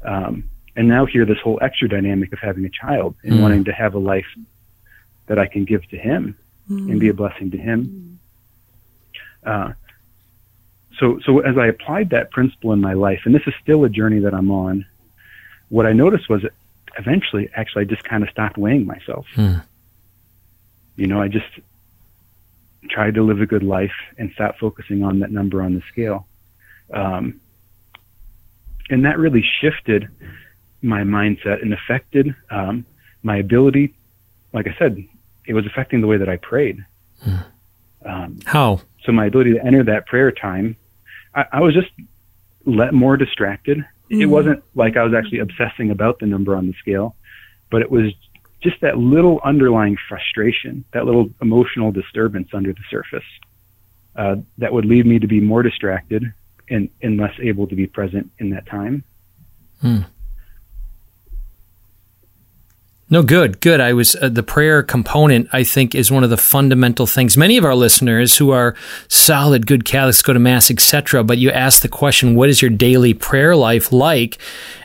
[0.05, 0.45] Um,
[0.77, 3.43] and now here, this whole extra dynamic of having a child and mm.
[3.43, 4.27] wanting to have a life
[5.31, 6.37] that I can give to him
[6.69, 6.91] mm.
[6.91, 8.19] and be a blessing to him.
[9.47, 9.75] Uh,
[10.99, 13.89] so, so as I applied that principle in my life, and this is still a
[13.89, 14.85] journey that I'm on,
[15.69, 16.45] what I noticed was
[16.99, 19.25] eventually, actually, I just kind of stopped weighing myself.
[19.37, 19.63] Mm.
[20.97, 21.47] You know, I just
[22.89, 26.27] tried to live a good life and stop focusing on that number on the scale.
[26.93, 27.41] Um,
[28.91, 30.09] and that really shifted
[30.83, 32.85] my mindset and affected um,
[33.23, 33.95] my ability,
[34.53, 35.07] like I said,
[35.47, 36.85] it was affecting the way that I prayed.
[37.23, 37.37] Hmm.
[38.05, 38.81] Um, How?
[39.05, 40.77] So my ability to enter that prayer time,
[41.35, 41.91] I, I was just
[42.65, 43.79] let more distracted.
[43.79, 44.23] Mm-hmm.
[44.23, 47.17] It wasn't like I was actually obsessing about the number on the scale,
[47.71, 48.13] but it was
[48.61, 53.25] just that little underlying frustration, that little emotional disturbance under the surface
[54.17, 56.33] uh, that would lead me to be more distracted
[56.69, 59.03] and, and less able to be present in that time.
[59.81, 60.01] Hmm.
[63.13, 63.81] No, good, good.
[63.81, 65.49] I was uh, the prayer component.
[65.53, 67.37] I think is one of the fundamental things.
[67.37, 68.77] Many of our listeners who are
[69.09, 71.25] solid, good Catholics go to mass, etc.
[71.25, 74.39] But you ask the question, "What is your daily prayer life like?"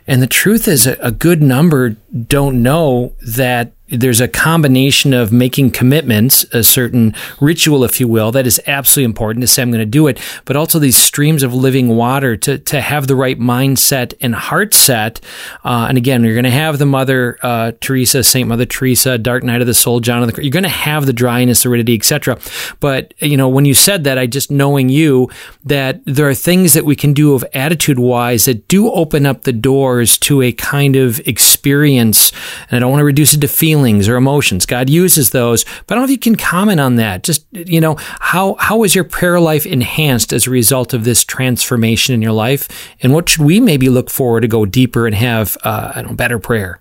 [0.07, 5.32] And the truth is, a, a good number don't know that there's a combination of
[5.32, 9.69] making commitments, a certain ritual, if you will, that is absolutely important to say I'm
[9.69, 13.15] going to do it, but also these streams of living water to to have the
[13.15, 15.21] right mindset and heart set.
[15.63, 19.43] Uh, and again, you're going to have the Mother uh, Teresa, Saint Mother Teresa, Dark
[19.43, 20.43] Night of the Soul, John of the.
[20.43, 22.39] You're going to have the dryness, aridity, etc.
[22.80, 25.30] But you know, when you said that, I just knowing you
[25.63, 29.43] that there are things that we can do of attitude wise that do open up
[29.43, 32.32] the doors to a kind of experience.
[32.69, 34.65] And I don't want to reduce it to feeling feelings or emotions.
[34.65, 37.23] God uses those, but I don't know if you can comment on that.
[37.23, 41.25] Just, you know, how, how is your prayer life enhanced as a result of this
[41.25, 42.69] transformation in your life?
[43.01, 46.11] And what should we maybe look for to go deeper and have, uh, I don't
[46.11, 46.79] know, better prayer?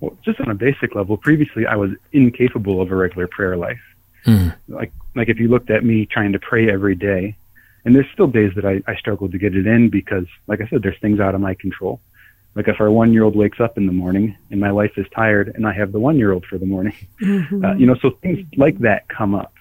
[0.00, 3.80] Well, just on a basic level, previously I was incapable of a regular prayer life.
[4.26, 4.56] Mm.
[4.66, 7.36] Like, like if you looked at me trying to pray every day,
[7.84, 10.66] and there's still days that I, I struggle to get it in because, like I
[10.66, 12.00] said, there's things out of my control.
[12.58, 15.06] Like if our one year old wakes up in the morning and my wife is
[15.14, 17.64] tired and I have the one year old for the morning, mm-hmm.
[17.64, 19.54] uh, you know, so things like that come up,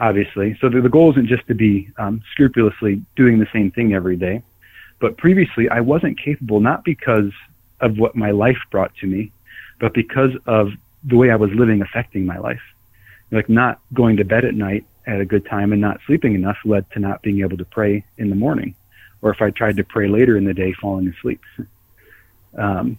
[0.00, 0.58] obviously.
[0.60, 4.16] So the, the goal isn't just to be um, scrupulously doing the same thing every
[4.16, 4.42] day.
[4.98, 7.30] But previously, I wasn't capable, not because
[7.80, 9.30] of what my life brought to me,
[9.78, 10.70] but because of
[11.04, 12.62] the way I was living affecting my life.
[13.30, 16.58] Like not going to bed at night at a good time and not sleeping enough
[16.64, 18.74] led to not being able to pray in the morning.
[19.22, 21.40] Or if I tried to pray later in the day, falling asleep.
[22.56, 22.98] um,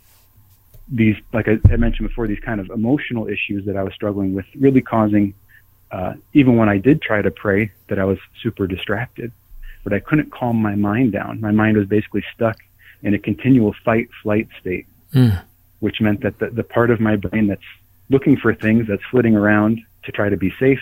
[0.90, 4.34] these, like I, I mentioned before, these kind of emotional issues that I was struggling
[4.34, 5.34] with, really causing,
[5.92, 9.32] uh, even when I did try to pray, that I was super distracted,
[9.84, 11.42] but I couldn't calm my mind down.
[11.42, 12.58] My mind was basically stuck
[13.04, 15.42] in a continual fight flight state, mm.
[15.80, 17.62] which meant that the, the part of my brain that's
[18.10, 20.82] looking for things, that's flitting around to try to be safe,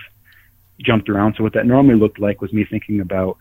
[0.80, 1.36] jumped around.
[1.36, 3.38] So what that normally looked like was me thinking about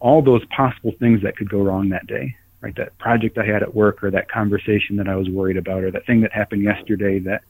[0.00, 2.74] all those possible things that could go wrong that day right?
[2.76, 5.90] That project I had at work or that conversation that I was worried about or
[5.90, 7.42] that thing that happened yesterday that,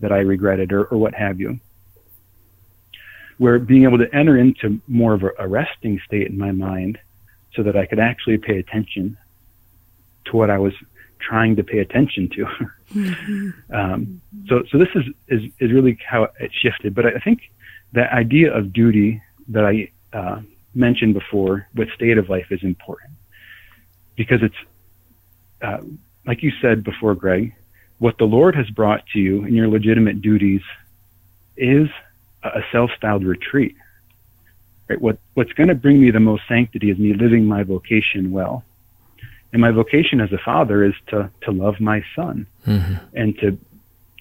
[0.00, 1.58] that I regretted or, or what have you.
[3.38, 6.98] Where being able to enter into more of a, resting state in my mind
[7.54, 9.16] so that I could actually pay attention
[10.26, 10.74] to what I was
[11.18, 12.46] trying to pay attention to.
[12.92, 13.50] mm-hmm.
[13.74, 16.94] um, so, so this is, is, is really how it shifted.
[16.94, 17.50] But I think
[17.92, 20.42] that idea of duty that I uh,
[20.74, 23.12] mentioned before with state of life is important
[24.16, 24.54] because it's
[25.62, 25.78] uh,
[26.26, 27.54] like you said before, Greg.
[27.98, 30.62] What the Lord has brought to you in your legitimate duties
[31.56, 31.88] is
[32.42, 33.76] a self-styled retreat.
[34.88, 35.00] Right?
[35.00, 38.64] What what's going to bring me the most sanctity is me living my vocation well.
[39.52, 42.94] And my vocation as a father is to to love my son mm-hmm.
[43.14, 43.58] and to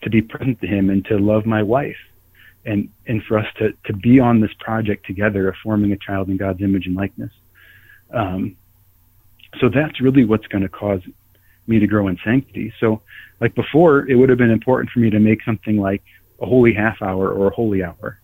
[0.03, 1.97] to be present to him and to love my wife
[2.65, 6.29] and and for us to to be on this project together of forming a child
[6.29, 7.31] in God's image and likeness.
[8.11, 8.57] Um,
[9.59, 11.01] so that's really what's going to cause
[11.67, 12.73] me to grow in sanctity.
[12.79, 13.01] So,
[13.39, 16.03] like before, it would have been important for me to make something like
[16.39, 18.19] a holy half hour or a holy hour.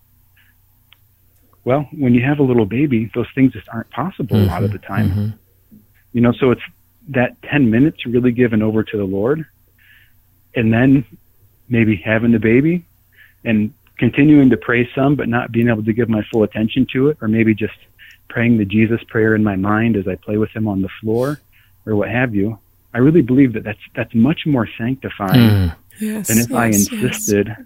[1.63, 4.63] Well, when you have a little baby, those things just aren't possible mm-hmm, a lot
[4.63, 4.93] of the mm-hmm.
[4.93, 5.09] time.
[5.09, 5.77] Mm-hmm.
[6.13, 6.61] You know, so it's
[7.09, 9.45] that 10 minutes really given over to the Lord
[10.55, 11.05] and then
[11.69, 12.85] maybe having the baby
[13.43, 17.09] and continuing to pray some, but not being able to give my full attention to
[17.09, 17.77] it, or maybe just
[18.29, 21.39] praying the Jesus prayer in my mind as I play with him on the floor
[21.85, 22.59] or what have you,
[22.93, 25.75] I really believe that that's that's much more sanctifying mm.
[25.99, 27.59] yes, than if yes, I insisted yes.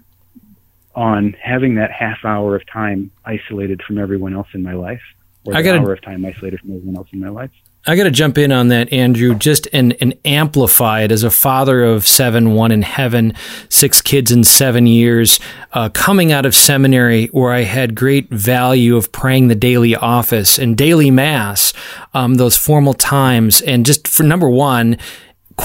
[0.94, 5.02] on having that half hour of time isolated from everyone else in my life,
[5.44, 7.50] or I got hour of time isolated from everyone else in my life.
[7.84, 11.82] I got to jump in on that, Andrew, just and, amplify it as a father
[11.82, 13.34] of seven, one in heaven,
[13.68, 15.40] six kids in seven years,
[15.72, 20.58] uh, coming out of seminary where I had great value of praying the daily office
[20.58, 21.72] and daily mass,
[22.14, 23.60] um, those formal times.
[23.62, 24.96] And just for number one,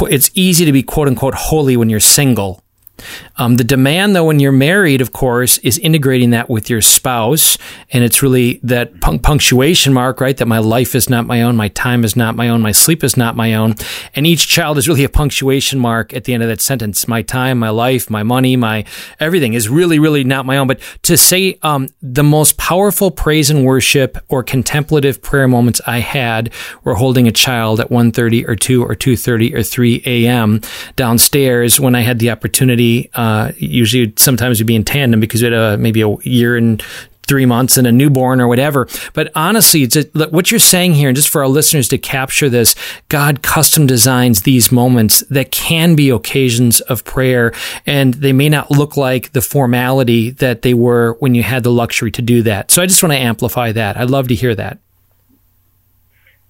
[0.01, 2.63] it's easy to be quote unquote holy when you're single
[3.37, 7.57] um, the demand, though, when you're married, of course, is integrating that with your spouse.
[7.91, 10.35] And it's really that punctuation mark, right?
[10.37, 13.03] That my life is not my own, my time is not my own, my sleep
[13.03, 13.75] is not my own.
[14.15, 17.07] And each child is really a punctuation mark at the end of that sentence.
[17.07, 18.85] My time, my life, my money, my
[19.19, 20.67] everything is really, really not my own.
[20.67, 25.99] But to say um, the most powerful praise and worship or contemplative prayer moments I
[25.99, 26.51] had
[26.83, 30.61] were holding a child at 1.30 or 2 or 2.30 or 3 a.m.
[30.95, 35.45] downstairs when I had the opportunity uh, usually, sometimes we'd be in tandem because we
[35.45, 36.83] had a, maybe a year and
[37.27, 38.87] three months and a newborn or whatever.
[39.13, 42.75] But honestly, a, what you're saying here, and just for our listeners to capture this,
[43.09, 47.53] God custom designs these moments that can be occasions of prayer,
[47.85, 51.71] and they may not look like the formality that they were when you had the
[51.71, 52.71] luxury to do that.
[52.71, 53.97] So I just want to amplify that.
[53.97, 54.79] I'd love to hear that.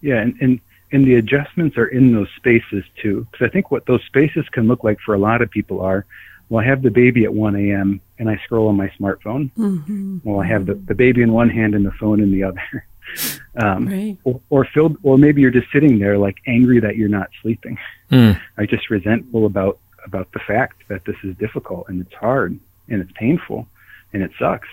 [0.01, 0.59] Yeah, and, and
[0.91, 4.67] and the adjustments are in those spaces too, because I think what those spaces can
[4.67, 6.05] look like for a lot of people are
[6.49, 7.99] well, I have the baby at 1 a.m.
[8.19, 9.51] and I scroll on my smartphone.
[9.57, 10.19] Mm-hmm.
[10.23, 12.85] Well, I have the, the baby in one hand and the phone in the other.
[13.57, 14.17] um, right.
[14.23, 17.77] or, or filled, or maybe you're just sitting there like angry that you're not sleeping.
[18.11, 18.39] Mm.
[18.57, 22.57] I just resentful about about the fact that this is difficult and it's hard
[22.87, 23.67] and it's painful
[24.13, 24.69] and it sucks.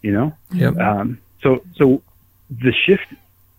[0.00, 0.36] You know.
[0.52, 0.78] Yep.
[0.78, 2.02] Um, so so
[2.50, 3.06] the shift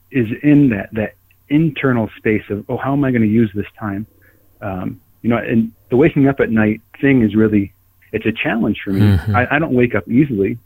[0.09, 1.13] is in that that
[1.51, 4.07] internal space of oh how am I going to use this time.
[4.61, 7.73] Um, you know, and the waking up at night thing is really
[8.11, 9.01] it's a challenge for me.
[9.01, 9.35] Mm-hmm.
[9.35, 10.57] I, I don't wake up easily.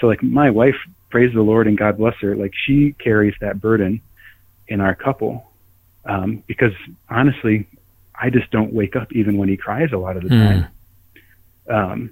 [0.00, 0.76] So like my wife,
[1.10, 4.00] praise the Lord and God bless her, like she carries that burden
[4.66, 5.44] in our couple.
[6.04, 6.72] Um, because
[7.08, 7.66] honestly,
[8.14, 10.48] I just don't wake up even when he cries a lot of the mm.
[10.48, 10.68] time.
[11.68, 12.10] Um,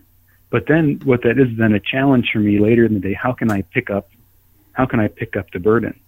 [0.50, 3.32] but then what that is then a challenge for me later in the day, how
[3.32, 4.08] can I pick up,
[4.72, 5.98] how can I pick up the burden?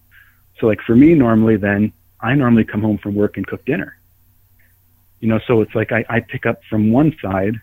[0.61, 3.99] So like for me, normally then I normally come home from work and cook dinner
[5.21, 7.61] you know, so it's like I, I pick up from one side,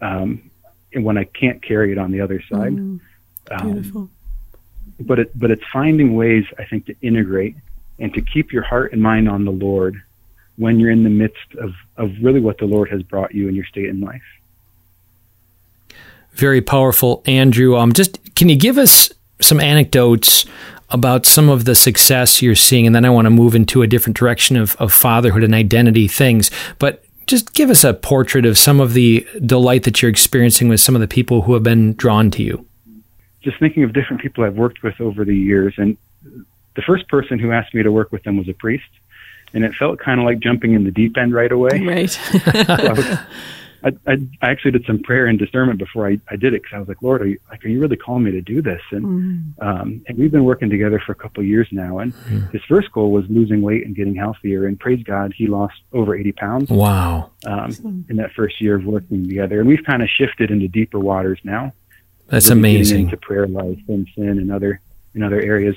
[0.00, 0.50] um,
[0.92, 2.72] and when I can't carry it on the other side.
[2.72, 3.00] Mm,
[3.62, 4.00] beautiful.
[4.02, 4.10] Um,
[5.00, 7.56] but it, but it's finding ways, I think, to integrate
[7.98, 10.02] and to keep your heart and mind on the Lord
[10.56, 13.54] when you're in the midst of, of really what the Lord has brought you in
[13.54, 14.22] your state in life.
[16.32, 17.76] Very powerful, Andrew.
[17.76, 20.46] Um, just can you give us some anecdotes
[20.90, 23.86] about some of the success you're seeing, and then I want to move into a
[23.86, 26.50] different direction of, of fatherhood and identity things.
[26.78, 30.80] But just give us a portrait of some of the delight that you're experiencing with
[30.80, 32.66] some of the people who have been drawn to you.
[33.42, 35.96] Just thinking of different people I've worked with over the years, and
[36.74, 38.88] the first person who asked me to work with them was a priest,
[39.52, 41.80] and it felt kind of like jumping in the deep end right away.
[41.80, 42.10] Right.
[42.10, 43.18] so I, was,
[43.84, 44.12] I, I,
[44.42, 46.88] I actually did some prayer and discernment before I, I did it because I was
[46.88, 48.80] like, Lord, are you like, are you really calling me to do this?
[48.90, 49.64] And mm.
[49.64, 51.98] um, and we've been working together for a couple of years now.
[51.98, 52.50] And mm.
[52.50, 54.66] his first goal was losing weight and getting healthier.
[54.66, 56.70] And praise God, he lost over 80 pounds.
[56.70, 57.30] Wow!
[57.46, 60.98] Um, in that first year of working together, and we've kind of shifted into deeper
[60.98, 61.72] waters now.
[62.28, 63.04] That's really amazing.
[63.04, 64.80] Into prayer life and sin and other
[65.14, 65.76] in other areas.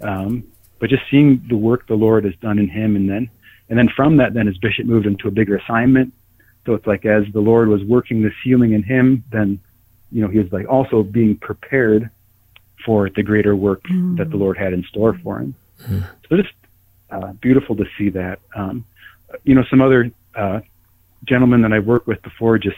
[0.00, 0.44] Um,
[0.78, 3.30] but just seeing the work the Lord has done in him, and then
[3.68, 6.14] and then from that, then as Bishop moved into a bigger assignment
[6.66, 9.60] so it's like as the Lord was working this healing in him, then,
[10.10, 12.10] you know, he was like also being prepared
[12.84, 14.16] for the greater work mm.
[14.16, 15.54] that the Lord had in store for him.
[15.82, 16.06] Mm.
[16.28, 16.54] So just
[17.10, 18.38] uh, beautiful to see that.
[18.54, 18.84] Um,
[19.42, 20.60] you know, some other uh,
[21.24, 22.76] gentlemen that I've worked with before just,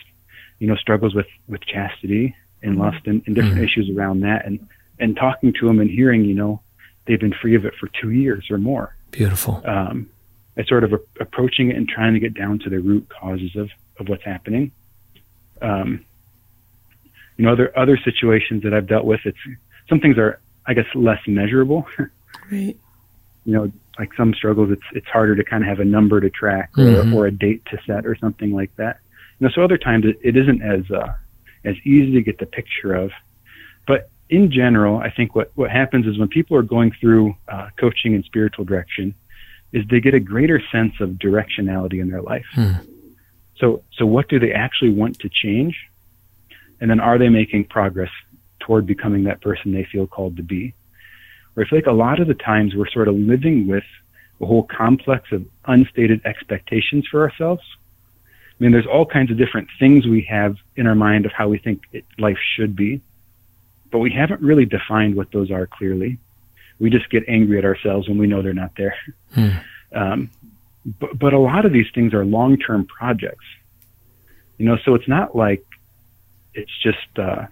[0.59, 3.65] you know, struggles with with chastity and lust and, and different mm.
[3.65, 4.67] issues around that, and
[4.99, 6.61] and talking to them and hearing, you know,
[7.07, 8.97] they've been free of it for two years or more.
[9.11, 9.63] Beautiful.
[9.65, 10.09] Um,
[10.57, 13.55] it's sort of a, approaching it and trying to get down to the root causes
[13.57, 14.73] of, of what's happening.
[15.61, 16.05] Um,
[17.37, 19.39] you know, other other situations that I've dealt with, it's
[19.89, 21.87] some things are, I guess, less measurable.
[22.51, 22.77] right.
[23.45, 26.31] You know, like some struggles, it's it's harder to kind of have a number to
[26.31, 27.15] track or, mm-hmm.
[27.15, 28.99] or a date to set or something like that.
[29.39, 31.13] You know, so other times it, it isn't as uh,
[31.65, 33.13] as easy to get the picture of.
[33.87, 37.69] But in general, I think what what happens is when people are going through uh,
[37.77, 39.15] coaching and spiritual direction,
[39.77, 42.47] is they get a greater sense of directionality in their life.
[42.53, 42.73] Hmm.
[43.59, 45.77] So, so what do they actually want to change?
[46.81, 48.11] And then are they making progress
[48.59, 50.73] toward becoming that person they feel called to be?
[51.55, 53.85] Or I feel like a lot of the times we're sort of living with
[54.41, 57.63] a whole complex of unstated expectations for ourselves.
[58.59, 61.49] I mean, there's all kinds of different things we have in our mind of how
[61.49, 63.03] we think it, life should be,
[63.91, 66.19] but we haven't really defined what those are clearly
[66.79, 68.97] we just get angry at ourselves when we know they're not there.
[69.35, 69.51] Hmm.
[69.93, 70.31] Um,
[71.01, 73.45] but, but a lot of these things are long-term projects,
[74.59, 75.65] you know, so it's not like
[76.55, 77.47] it's just, uh,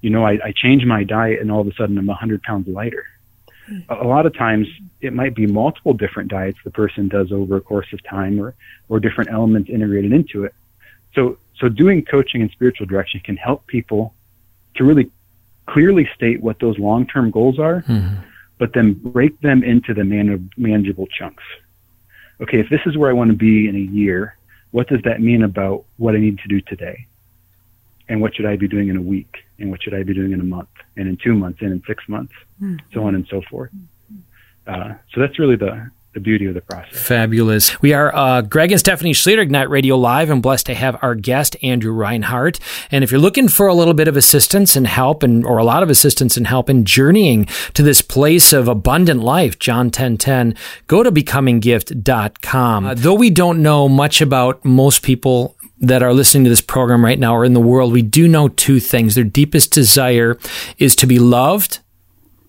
[0.00, 2.42] you know, I, I change my diet and all of a sudden I'm a hundred
[2.42, 3.04] pounds lighter.
[3.66, 3.80] Hmm.
[3.88, 4.66] A, a lot of times
[5.00, 8.54] it might be multiple different diets the person does over a course of time or,
[8.88, 10.54] or different elements integrated into it.
[11.14, 14.14] So, so doing coaching and spiritual direction can help people
[14.76, 15.10] to really
[15.72, 18.16] clearly state what those long term goals are, mm-hmm.
[18.58, 21.44] but then break them into the man- manageable chunks.
[22.40, 24.36] Okay, if this is where I want to be in a year,
[24.70, 27.06] what does that mean about what I need to do today?
[28.08, 29.44] And what should I be doing in a week?
[29.58, 30.70] And what should I be doing in a month?
[30.96, 31.60] And in two months?
[31.60, 32.32] And in six months?
[32.60, 32.76] Mm-hmm.
[32.92, 33.70] So on and so forth.
[34.66, 36.98] Uh, so that's really the, the beauty of the process.
[36.98, 37.80] Fabulous.
[37.80, 41.14] We are uh, Greg and Stephanie Schlueter, Ignite Radio Live, and blessed to have our
[41.14, 42.58] guest, Andrew Reinhardt.
[42.90, 45.64] And if you're looking for a little bit of assistance and help, and or a
[45.64, 47.44] lot of assistance and help in journeying
[47.74, 50.54] to this place of abundant life, John 10 10,
[50.88, 52.86] go to becominggift.com.
[52.86, 57.04] Uh, though we don't know much about most people that are listening to this program
[57.04, 59.14] right now or in the world, we do know two things.
[59.14, 60.36] Their deepest desire
[60.78, 61.78] is to be loved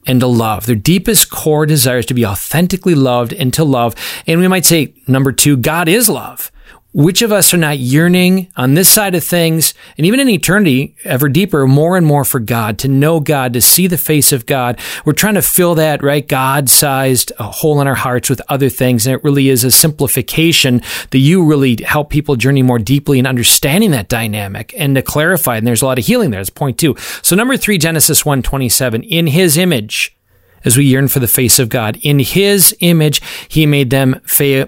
[0.07, 0.65] and to love.
[0.65, 3.95] Their deepest core desires to be authentically loved and to love.
[4.27, 6.51] And we might say, number two, God is love.
[6.93, 10.95] Which of us are not yearning on this side of things and even in eternity
[11.05, 14.45] ever deeper more and more for god to know god to see the face of
[14.45, 18.69] god we're trying to fill that right god-sized uh, hole in our hearts with other
[18.69, 20.81] things and it really is a simplification
[21.11, 25.55] that you really help people journey more deeply in understanding that dynamic and to clarify
[25.55, 29.03] and there's a lot of healing there that's point two so number three genesis 127
[29.03, 30.15] in his image
[30.63, 31.97] as we yearn for the face of God.
[32.03, 34.21] In his image, he made them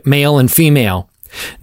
[0.05, 1.07] male and female.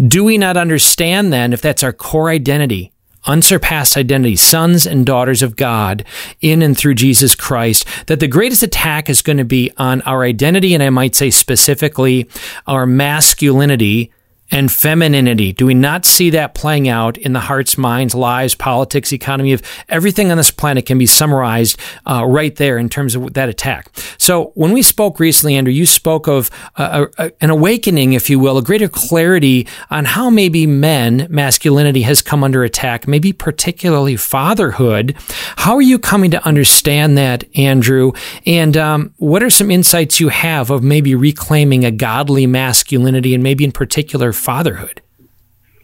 [0.05, 2.93] Do we not understand then, if that's our core identity,
[3.27, 6.05] unsurpassed identity, sons and daughters of God
[6.41, 10.25] in and through Jesus Christ, that the greatest attack is going to be on our
[10.25, 12.29] identity, and I might say specifically
[12.67, 14.13] our masculinity
[14.51, 15.53] and femininity?
[15.53, 19.63] Do we not see that playing out in the hearts, minds, lives, politics, economy of
[19.89, 23.91] everything on this planet can be summarized uh, right there in terms of that attack?
[24.19, 28.39] So when we spoke recently, Andrew, you spoke of uh, a, an awakening, if you
[28.39, 34.17] will, a greater clarity on how maybe men, masculinity has come under attack, maybe particularly
[34.17, 35.17] fatherhood.
[35.57, 38.13] How are you coming to understand that, Andrew?
[38.47, 43.43] And um, what are some insights you have of maybe reclaiming a godly masculinity and
[43.43, 45.03] maybe in particular fatherhood.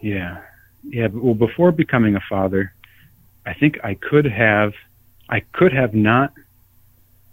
[0.00, 0.42] Yeah.
[0.82, 1.08] Yeah.
[1.12, 2.72] Well, before becoming a father,
[3.44, 4.72] I think I could have,
[5.28, 6.32] I could have not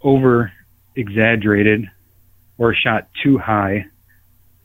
[0.02, 0.52] over
[0.96, 1.90] exaggerated
[2.58, 3.86] or shot too high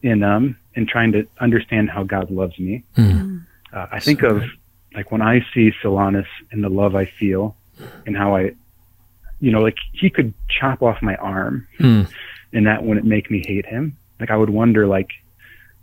[0.03, 2.84] in um in trying to understand how God loves me.
[2.95, 3.45] Mm.
[3.74, 4.43] Uh, I think so of
[4.93, 7.55] like when I see Solanus and the love I feel
[8.05, 8.51] and how I,
[9.39, 12.07] you know, like he could chop off my arm mm.
[12.53, 13.97] and that wouldn't make me hate him.
[14.20, 15.10] Like I would wonder like,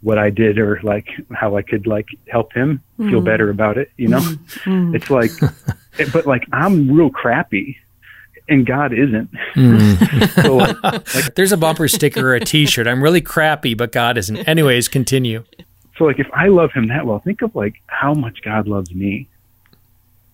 [0.06, 3.10] what I did or like how I could like help him mm.
[3.10, 4.20] feel better about it, you know?
[4.62, 4.94] Mm.
[4.94, 5.32] It's like
[6.12, 7.76] but like I'm real crappy
[8.48, 9.28] and God isn't.
[9.56, 10.42] Mm.
[10.44, 10.56] so,
[11.18, 12.86] like, There's a bumper sticker or a t-shirt.
[12.86, 14.48] I'm really crappy, but God isn't.
[14.48, 15.42] Anyways, continue.
[15.98, 18.94] So like if I love him that well, think of like how much God loves
[18.94, 19.28] me.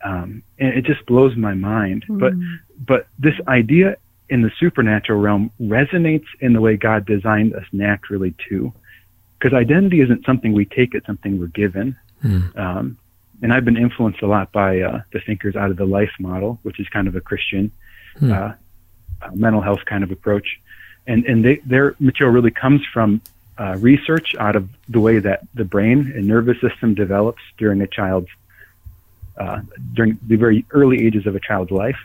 [0.05, 2.05] Um, and it just blows my mind.
[2.11, 2.21] Mm.
[2.21, 2.35] But
[2.87, 3.97] but this idea
[4.29, 8.75] in the supernatural realm resonates in the way God designed us naturally too
[9.43, 11.97] because identity isn't something we take; it's something we're given.
[12.23, 12.57] Mm.
[12.57, 12.99] Um,
[13.43, 16.61] and I've been influenced a lot by uh, the thinkers out of the life model,
[16.63, 17.73] which is kind of a Christian
[18.21, 18.31] mm.
[18.31, 18.55] uh,
[19.21, 20.61] uh, mental health kind of approach.
[21.09, 23.21] And and they, their material really comes from
[23.59, 27.89] uh, research out of the way that the brain and nervous system develops during a
[27.89, 28.29] child's
[29.37, 29.63] uh,
[29.95, 31.99] during the very early ages of a child's life,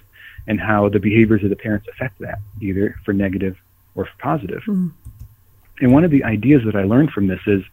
[0.48, 3.58] and how the behaviors of the parents affect that, either for negative
[3.94, 4.64] or for positive.
[4.64, 4.92] Mm.
[5.80, 7.64] And one of the ideas that I learned from this is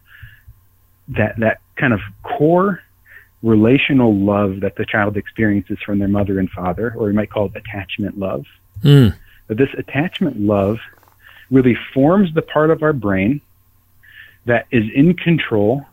[1.09, 2.81] that that kind of core
[3.43, 7.45] relational love that the child experiences from their mother and father, or we might call
[7.45, 8.45] it attachment love.
[8.83, 9.15] Mm.
[9.47, 10.77] But this attachment love
[11.51, 13.41] really forms the part of our brain
[14.45, 15.85] that is in control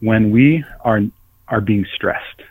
[0.00, 1.02] when we are
[1.48, 2.42] are being stressed.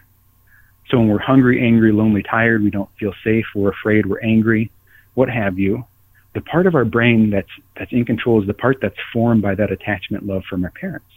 [0.89, 4.71] So when we're hungry, angry, lonely, tired, we don't feel safe, we're afraid, we're angry,
[5.15, 5.85] what have you,
[6.33, 9.55] the part of our brain that's that's in control is the part that's formed by
[9.55, 11.07] that attachment love from our parents.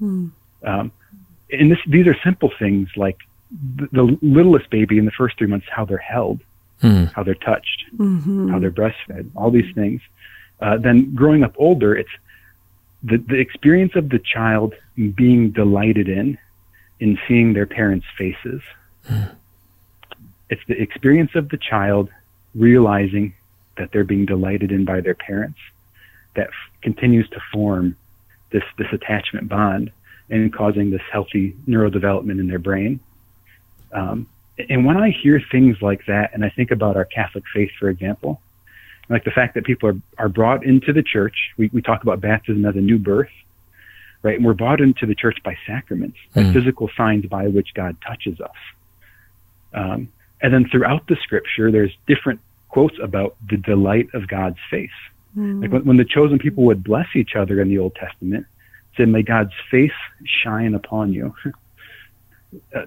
[0.00, 0.30] Mm.
[0.64, 0.92] Um,
[1.50, 3.18] and this, these are simple things like
[3.50, 6.40] the, the, littlest baby in the first three months, how they're held,
[6.82, 7.12] mm.
[7.12, 8.48] how they're touched, mm-hmm.
[8.48, 10.00] how they're breastfed, all these things.
[10.60, 12.10] Uh, then growing up older, it's
[13.02, 14.74] the, the experience of the child
[15.14, 16.38] being delighted in,
[16.98, 18.62] in seeing their parents' faces.
[19.08, 19.34] Mm.
[20.50, 22.10] It's the experience of the child
[22.54, 23.34] realizing
[23.76, 25.58] that they're being delighted in by their parents
[26.34, 27.96] that f- continues to form
[28.50, 29.90] this this attachment bond
[30.30, 33.00] and causing this healthy neurodevelopment in their brain.
[33.92, 34.26] Um,
[34.68, 37.88] and when I hear things like that, and I think about our Catholic faith, for
[37.88, 38.40] example,
[39.08, 42.20] like the fact that people are, are brought into the church, we, we talk about
[42.20, 43.30] baptism as a new birth,
[44.22, 44.36] right?
[44.36, 46.52] And we're brought into the church by sacraments, by mm.
[46.52, 48.56] physical signs by which God touches us.
[49.74, 50.08] Um,
[50.40, 52.40] and then throughout the scripture, there's different
[52.76, 54.90] quotes about the delight of God's face.
[55.34, 55.62] Mm.
[55.62, 58.44] Like when, when, the chosen people would bless each other in the Old Testament,
[58.98, 59.98] said, "May God's face
[60.42, 61.50] shine upon you." uh,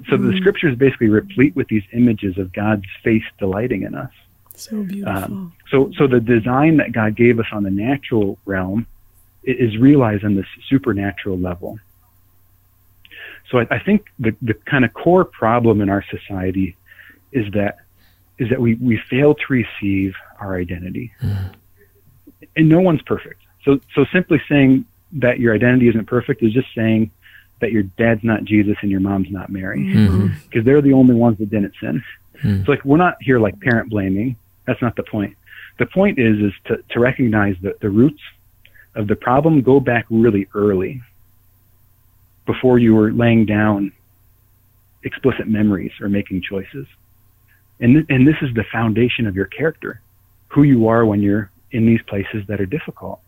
[0.07, 0.31] so mm.
[0.31, 4.11] the scripture is basically replete with these images of God's face delighting in us.
[4.53, 5.23] So beautiful.
[5.23, 8.85] Um, so, so the design that God gave us on the natural realm
[9.43, 11.79] is realized on this supernatural level.
[13.49, 16.75] So I, I think the, the kind of core problem in our society
[17.31, 17.77] is that
[18.39, 21.13] is that we, we fail to receive our identity.
[21.21, 21.53] Mm.
[22.55, 23.41] And no one's perfect.
[23.65, 27.11] So, so simply saying that your identity isn't perfect is just saying
[27.61, 29.83] that your dad's not Jesus and your mom's not Mary.
[29.83, 30.61] Because mm-hmm.
[30.63, 32.01] they're the only ones that didn't sin.
[32.43, 32.65] Mm.
[32.65, 34.37] So like we're not here like parent blaming.
[34.65, 35.35] That's not the point.
[35.77, 38.21] The point is is to, to recognize that the roots
[38.95, 41.01] of the problem go back really early.
[42.45, 43.91] before you were laying down
[45.03, 46.87] explicit memories or making choices.
[47.79, 50.01] And, th- and this is the foundation of your character,
[50.49, 53.19] who you are when you're in these places that are difficult.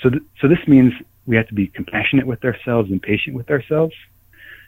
[0.00, 0.92] So, th- so this means
[1.26, 3.94] we have to be compassionate with ourselves and patient with ourselves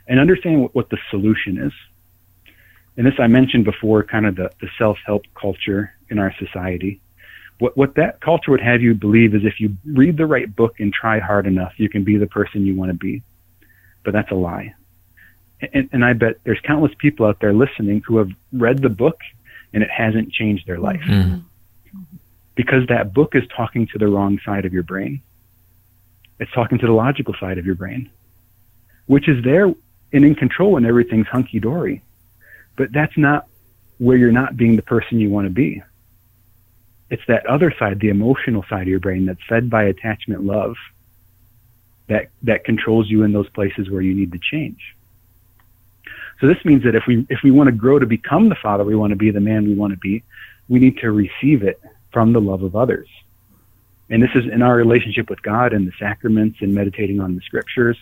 [0.09, 1.72] and understand what, what the solution is.
[2.97, 7.01] And this I mentioned before, kind of the, the self-help culture in our society.
[7.59, 10.80] What, what that culture would have you believe is if you read the right book
[10.80, 13.22] and try hard enough, you can be the person you want to be.
[14.03, 14.74] But that's a lie.
[15.73, 19.19] And, and I bet there's countless people out there listening who have read the book
[19.73, 21.03] and it hasn't changed their life.
[21.03, 21.41] Mm-hmm.
[22.55, 25.23] Because that book is talking to the wrong side of your brain.
[26.39, 28.11] It's talking to the logical side of your brain,
[29.07, 29.67] which is there
[30.13, 32.03] and in control when everything's hunky dory.
[32.77, 33.47] But that's not
[33.99, 35.83] where you're not being the person you want to be.
[37.11, 40.77] It's that other side, the emotional side of your brain that's fed by attachment love
[42.07, 44.97] that, that controls you in those places where you need to change.
[46.41, 48.84] So this means that if we if we want to grow to become the father
[48.84, 50.22] we want to be, the man we want to be,
[50.68, 51.80] we need to receive it
[52.12, 53.09] from the love of others.
[54.09, 57.41] And this is in our relationship with God and the sacraments and meditating on the
[57.43, 57.97] scriptures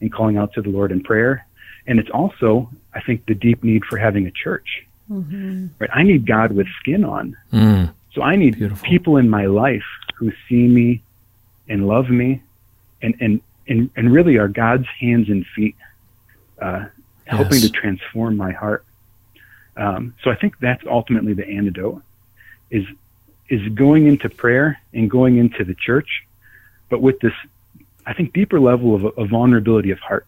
[0.00, 1.46] and calling out to the Lord in prayer.
[1.86, 4.86] And it's also, I think, the deep need for having a church.
[5.10, 5.66] Mm-hmm.
[5.78, 5.90] Right?
[5.92, 7.36] I need God with skin on.
[7.52, 7.92] Mm.
[8.14, 8.88] So I need Beautiful.
[8.88, 9.84] people in my life
[10.16, 11.02] who see me
[11.68, 12.42] and love me
[13.02, 15.76] and, and, and, and really are God's hands and feet
[16.60, 16.86] uh,
[17.26, 18.84] helping to transform my heart.
[19.76, 22.02] Um, so I think that's ultimately the antidote
[22.70, 22.84] is
[23.48, 26.24] is going into prayer and going into the church,
[26.88, 27.34] but with this,
[28.06, 30.26] I think, deeper level of, of vulnerability of heart.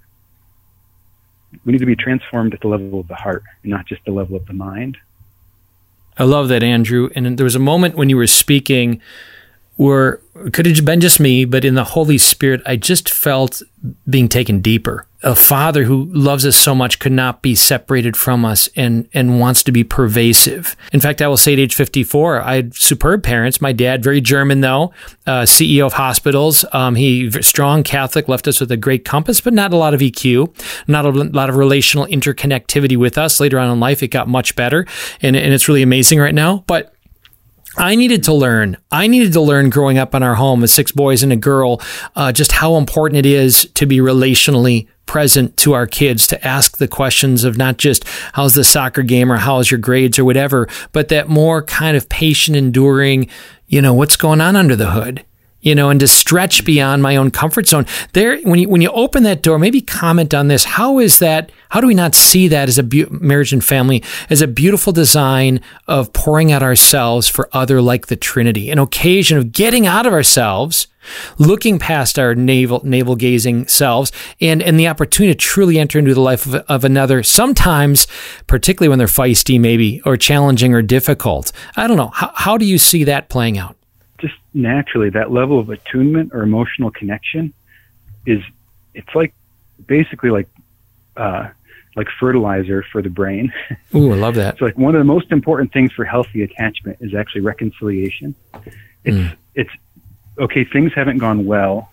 [1.65, 4.11] We need to be transformed at the level of the heart, and not just the
[4.11, 4.99] level of the mind.
[6.19, 7.09] I love that, Andrew.
[7.15, 9.01] And there was a moment when you were speaking
[9.77, 10.21] where
[10.53, 13.63] could have been just me, but in the Holy Spirit, I just felt
[14.09, 15.07] being taken deeper.
[15.25, 19.41] A father who loves us so much could not be separated from us and, and
[19.41, 20.77] wants to be pervasive.
[20.93, 23.61] In fact, I will say at age 54, I had superb parents.
[23.61, 24.93] My dad, very German though,
[25.27, 26.65] uh, CEO of hospitals.
[26.73, 30.01] Um, he strong Catholic, left us with a great compass, but not a lot of
[30.01, 30.55] EQ,
[30.87, 33.41] not a lot of relational interconnectivity with us.
[33.41, 34.87] Later on in life, it got much better
[35.23, 36.65] and, and it's really amazing right now.
[36.67, 36.95] But
[37.77, 38.77] I needed to learn.
[38.91, 41.81] I needed to learn growing up in our home with six boys and a girl,
[42.15, 46.79] uh, just how important it is to be relationally present to our kids to ask
[46.79, 49.31] the questions of not just how's the soccer game?
[49.31, 50.19] or how's your grades?
[50.19, 53.29] or whatever, but that more kind of patient, enduring,
[53.67, 55.25] you know, what's going on under the hood
[55.65, 57.87] you know, and to stretch beyond my own comfort zone.
[58.13, 60.65] There, when you when you open that door, maybe comment on this.
[60.65, 61.51] How is that?
[61.71, 64.93] How do we not see that as a be- marriage and family as a beautiful
[64.93, 70.07] design of pouring out ourselves for other like the Trinity, an occasion of getting out
[70.07, 70.87] of ourselves,
[71.39, 74.13] looking past our navel navel gazing selves,
[74.43, 77.23] and and the opportunity to truly enter into the life of, of another.
[77.23, 78.07] Sometimes,
[78.47, 81.53] particularly when they're feisty, maybe or challenging or difficult.
[81.75, 82.09] I don't know.
[82.09, 83.77] How, how do you see that playing out?
[84.25, 87.53] Just naturally that level of attunement or emotional connection
[88.25, 88.41] is
[88.95, 89.35] it's like
[89.87, 90.49] basically like
[91.17, 91.49] uh,
[91.95, 93.53] like fertilizer for the brain.
[93.95, 94.59] Ooh, I love that.
[94.59, 98.35] so like one of the most important things for healthy attachment is actually reconciliation.
[99.05, 99.37] It's mm.
[99.55, 99.71] it's
[100.39, 101.93] okay, things haven't gone well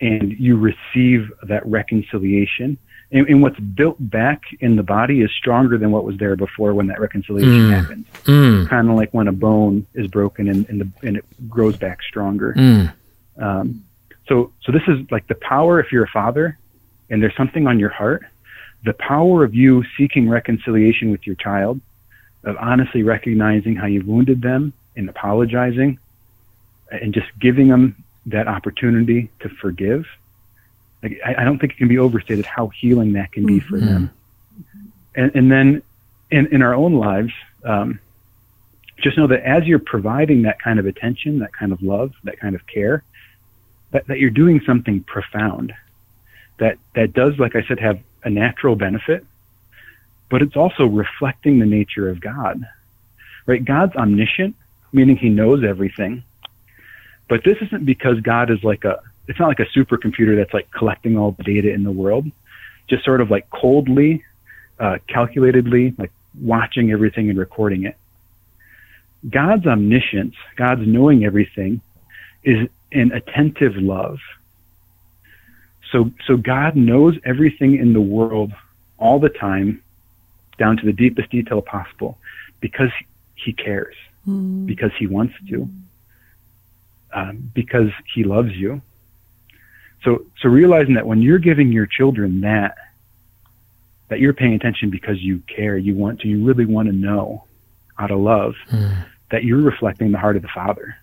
[0.00, 2.78] and you receive that reconciliation
[3.12, 6.74] and, and, what's built back in the body is stronger than what was there before
[6.74, 7.70] when that reconciliation mm.
[7.70, 8.04] happened.
[8.24, 8.68] Mm.
[8.68, 12.02] Kind of like when a bone is broken and, and, the, and it grows back
[12.02, 12.54] stronger.
[12.54, 12.92] Mm.
[13.38, 13.84] Um,
[14.28, 16.56] so, so this is like the power if you're a father
[17.10, 18.24] and there's something on your heart,
[18.84, 21.80] the power of you seeking reconciliation with your child,
[22.44, 25.98] of honestly recognizing how you wounded them and apologizing
[26.90, 30.06] and just giving them that opportunity to forgive
[31.02, 33.68] like, I, I, don't think it can be overstated how healing that can be mm-hmm.
[33.68, 34.10] for them.
[35.14, 35.82] And, and then
[36.30, 37.32] in, in our own lives,
[37.64, 37.98] um,
[38.98, 42.38] just know that as you're providing that kind of attention, that kind of love, that
[42.38, 43.02] kind of care,
[43.92, 45.72] that, that you're doing something profound
[46.58, 49.24] that, that does, like I said, have a natural benefit,
[50.28, 52.64] but it's also reflecting the nature of God,
[53.46, 53.64] right?
[53.64, 54.54] God's omniscient,
[54.92, 56.22] meaning he knows everything.
[57.28, 59.00] But this isn't because God is like a,
[59.30, 62.26] it's not like a supercomputer that's like collecting all the data in the world,
[62.88, 64.24] just sort of like coldly,
[64.80, 66.10] uh, calculatedly, like
[66.40, 67.96] watching everything and recording it.
[69.28, 71.80] God's omniscience, God's knowing everything,
[72.42, 74.18] is an attentive love.
[75.92, 78.52] So, so God knows everything in the world
[78.98, 79.80] all the time,
[80.58, 82.18] down to the deepest detail possible,
[82.58, 82.90] because
[83.36, 83.94] He cares,
[84.26, 84.66] mm.
[84.66, 85.68] because He wants to,
[87.12, 88.82] um, because He loves you,
[90.04, 92.76] So, so realizing that when you're giving your children that,
[94.08, 97.44] that you're paying attention because you care, you want to, you really want to know
[97.98, 99.06] out of love, mm.
[99.30, 100.96] that you're reflecting the heart of the Father.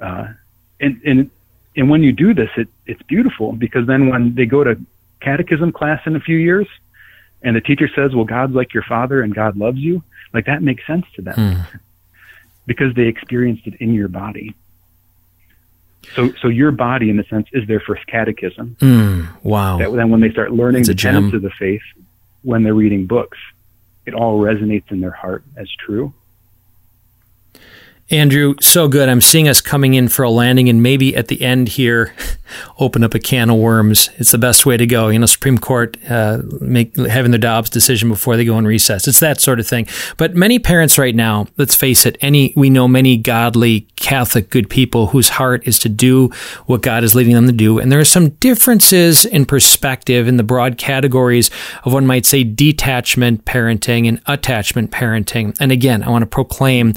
[0.00, 0.28] Uh,
[0.80, 1.30] and, and,
[1.76, 4.80] and when you do this, it, it's beautiful because then when they go to
[5.20, 6.66] catechism class in a few years
[7.42, 10.02] and the teacher says, well, God's like your father and God loves you,
[10.32, 11.80] like that makes sense to them mm.
[12.66, 14.54] because they experienced it in your body.
[16.14, 18.76] So, so your body, in a sense, is their first catechism.
[18.80, 19.78] Mm, wow.
[19.78, 21.82] That then, when they start learning the tenets of the faith,
[22.42, 23.38] when they're reading books,
[24.06, 26.14] it all resonates in their heart as true.
[28.08, 29.08] Andrew, so good.
[29.08, 32.14] I'm seeing us coming in for a landing, and maybe at the end here,
[32.78, 34.10] open up a can of worms.
[34.16, 35.08] It's the best way to go.
[35.08, 39.08] You know, Supreme Court uh, make having their Dobbs decision before they go in recess.
[39.08, 39.88] It's that sort of thing.
[40.16, 44.70] But many parents right now, let's face it, any we know many godly Catholic good
[44.70, 46.28] people whose heart is to do
[46.66, 50.36] what God is leading them to do, and there are some differences in perspective in
[50.36, 51.50] the broad categories
[51.82, 55.56] of one might say detachment parenting and attachment parenting.
[55.58, 56.94] And again, I want to proclaim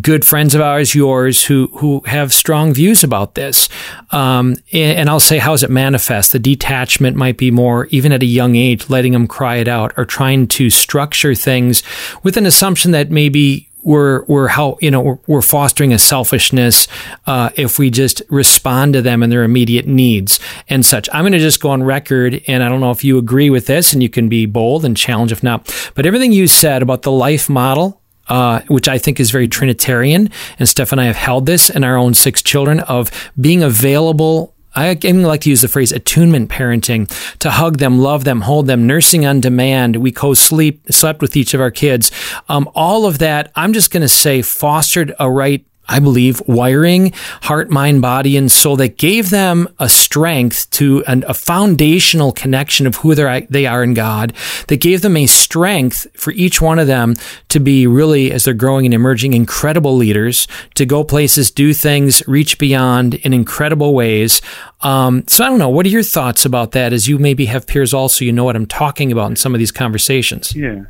[0.00, 3.70] good friends friends of ours, yours, who who have strong views about this.
[4.10, 6.32] Um, and I'll say, how does it manifest?
[6.32, 9.94] The detachment might be more, even at a young age, letting them cry it out,
[9.96, 11.82] or trying to structure things
[12.22, 16.88] with an assumption that maybe we're we're how you know we're, we're fostering a selfishness
[17.26, 21.08] uh, if we just respond to them and their immediate needs and such.
[21.10, 23.64] I'm going to just go on record, and I don't know if you agree with
[23.64, 25.90] this, and you can be bold and challenge if not.
[25.94, 30.30] But everything you said about the life model uh, which I think is very Trinitarian.
[30.58, 33.10] And Steph and I have held this in our own six children of
[33.40, 34.54] being available.
[34.76, 37.08] I even like to use the phrase attunement parenting
[37.38, 39.96] to hug them, love them, hold them, nursing on demand.
[39.96, 42.10] We co-sleep, slept with each of our kids.
[42.48, 47.12] Um, all of that, I'm just going to say fostered a right I believe, wiring,
[47.42, 52.86] heart, mind, body, and soul that gave them a strength to an, a foundational connection
[52.86, 54.32] of who they are in God,
[54.68, 57.14] that gave them a strength for each one of them
[57.50, 62.26] to be really, as they're growing and emerging, incredible leaders, to go places, do things,
[62.26, 64.40] reach beyond in incredible ways.
[64.80, 65.68] Um, so I don't know.
[65.68, 68.56] What are your thoughts about that as you maybe have peers also, you know what
[68.56, 70.54] I'm talking about in some of these conversations?
[70.56, 70.84] Yeah.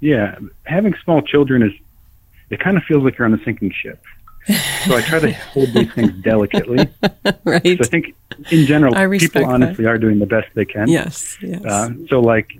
[0.00, 0.38] Yeah.
[0.64, 1.72] Having small children is,
[2.50, 4.02] it kind of feels like you're on a sinking ship
[4.46, 6.88] so I try to hold these things delicately.
[7.44, 7.62] right.
[7.62, 8.14] So I think
[8.50, 9.90] in general, people honestly that.
[9.90, 10.88] are doing the best they can.
[10.88, 11.36] Yes.
[11.40, 11.64] Yes.
[11.64, 12.52] Uh, so like,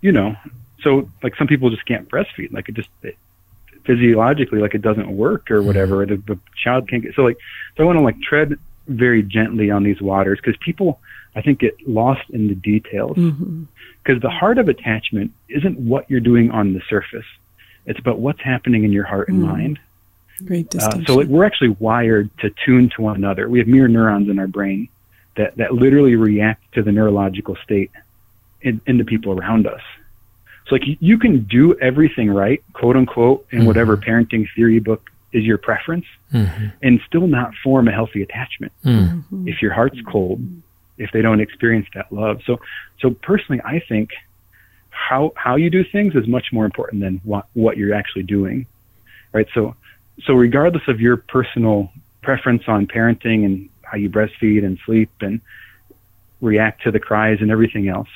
[0.00, 0.36] you know,
[0.82, 2.52] so like some people just can't breastfeed.
[2.52, 3.16] Like it just it,
[3.84, 6.06] physiologically, like it doesn't work or whatever.
[6.06, 6.26] Mm-hmm.
[6.26, 7.14] The, the child can't get.
[7.14, 7.38] So like,
[7.76, 8.58] so I want to like tread
[8.88, 11.00] very gently on these waters because people,
[11.36, 13.16] I think, get lost in the details.
[13.16, 14.18] Because mm-hmm.
[14.18, 17.26] the heart of attachment isn't what you're doing on the surface.
[17.86, 19.46] It's about what's happening in your heart and mm.
[19.46, 19.78] mind.
[20.44, 21.02] Great distinction.
[21.02, 23.48] Uh, so it, we're actually wired to tune to one another.
[23.48, 24.88] We have mirror neurons in our brain
[25.36, 27.90] that, that literally react to the neurological state
[28.60, 29.80] in, in the people around us.
[30.66, 33.66] So like you, you can do everything right, quote unquote, in mm-hmm.
[33.66, 36.66] whatever parenting theory book is your preference, mm-hmm.
[36.82, 39.48] and still not form a healthy attachment mm-hmm.
[39.48, 40.40] if your heart's cold,
[40.98, 42.40] if they don't experience that love.
[42.46, 42.60] So,
[43.00, 44.10] so personally, I think
[44.90, 48.66] how how you do things is much more important than what what you're actually doing,
[49.32, 49.48] right?
[49.54, 49.74] So,
[50.24, 51.90] so regardless of your personal
[52.22, 55.40] preference on parenting and how you breastfeed and sleep and
[56.40, 58.08] react to the cries and everything else,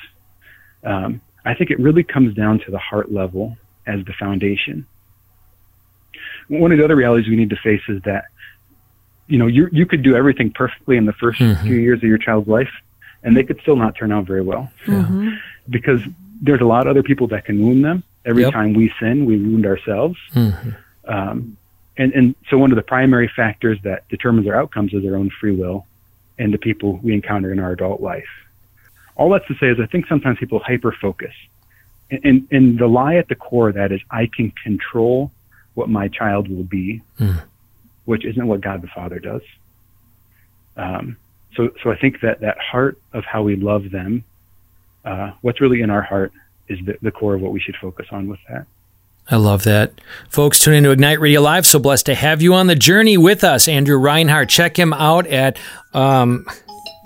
[0.83, 4.85] um, I think it really comes down to the heart level as the foundation.
[6.49, 8.25] One of the other realities we need to face is that,
[9.27, 11.67] you know, you you could do everything perfectly in the 1st mm-hmm.
[11.67, 12.69] few years of your child's life,
[13.23, 15.31] and they could still not turn out very well, mm-hmm.
[15.69, 16.01] because
[16.41, 18.03] there's a lot of other people that can wound them.
[18.25, 18.53] Every yep.
[18.53, 20.17] time we sin, we wound ourselves.
[20.33, 20.69] Mm-hmm.
[21.05, 21.57] Um,
[21.97, 25.29] and, and so one of the primary factors that determines our outcomes is our own
[25.29, 25.85] free will
[26.37, 28.27] and the people we encounter in our adult life.
[29.15, 31.33] All that's to say is I think sometimes people hyper focus.
[32.11, 35.31] And, and, and, the lie at the core of that is I can control
[35.73, 37.43] what my child will be, mm.
[38.05, 39.41] which isn't what God the Father does.
[40.77, 41.17] Um,
[41.55, 44.23] so, so I think that that heart of how we love them,
[45.03, 46.31] uh, what's really in our heart
[46.69, 48.67] is the, the core of what we should focus on with that.
[49.29, 49.91] I love that.
[50.29, 51.65] Folks, tune into Ignite Radio Live.
[51.65, 54.49] So blessed to have you on the journey with us, Andrew Reinhardt.
[54.49, 55.59] Check him out at
[55.93, 56.45] um,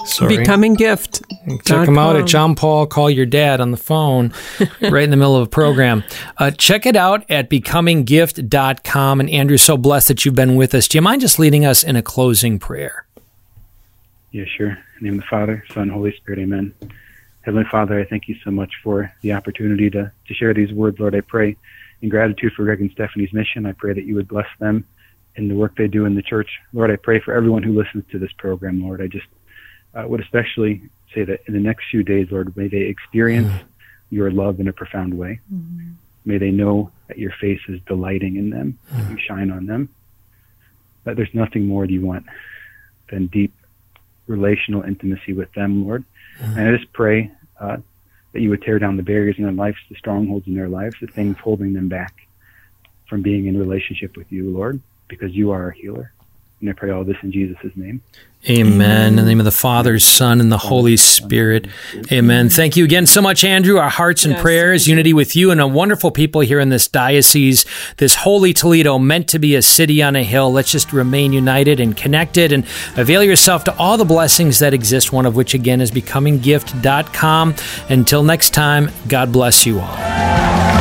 [0.05, 0.37] sorry.
[0.37, 1.23] Becoming Gift.
[1.65, 4.33] Check him out at John Paul Call Your Dad on the phone
[4.81, 6.03] right in the middle of a program.
[6.37, 9.19] Uh, check it out at becominggift.com.
[9.19, 10.87] And Andrew, so blessed that you've been with us.
[10.87, 13.05] Do you mind just leading us in a closing prayer?
[14.31, 14.69] Yeah, sure.
[14.69, 16.73] In the name of the Father, Son, Holy Spirit, amen.
[17.41, 20.99] Heavenly Father, I thank you so much for the opportunity to, to share these words,
[20.99, 21.15] Lord.
[21.15, 21.57] I pray
[22.01, 24.85] in gratitude for Greg and Stephanie's mission, I pray that you would bless them
[25.35, 26.49] in the work they do in the church.
[26.73, 29.01] Lord, I pray for everyone who listens to this program, Lord.
[29.01, 29.27] I just
[29.93, 30.81] uh, would especially
[31.13, 33.63] say that in the next few days, Lord, may they experience mm.
[34.09, 35.39] your love in a profound way.
[35.53, 35.93] Mm.
[36.25, 39.11] May they know that your face is delighting in them, mm.
[39.11, 39.89] you shine on them,
[41.03, 42.25] that there's nothing more that you want
[43.09, 43.53] than deep
[44.27, 46.03] relational intimacy with them, Lord.
[46.39, 47.77] And I just pray uh,
[48.33, 50.95] that you would tear down the barriers in their lives, the strongholds in their lives,
[51.01, 52.27] the things holding them back
[53.09, 56.13] from being in relationship with you, Lord, because you are our healer.
[56.61, 58.01] And I pray all this in Jesus' name.
[58.49, 59.09] Amen.
[59.09, 61.67] In the name of the Father, Son, and the Holy Spirit.
[62.11, 62.49] Amen.
[62.49, 63.77] Thank you again so much, Andrew.
[63.77, 66.87] Our hearts and yes, prayers, unity with you and a wonderful people here in this
[66.87, 70.51] diocese, this holy Toledo, meant to be a city on a hill.
[70.51, 72.65] Let's just remain united and connected and
[72.97, 77.55] avail yourself to all the blessings that exist, one of which again is becominggift.com.
[77.89, 80.80] Until next time, God bless you all.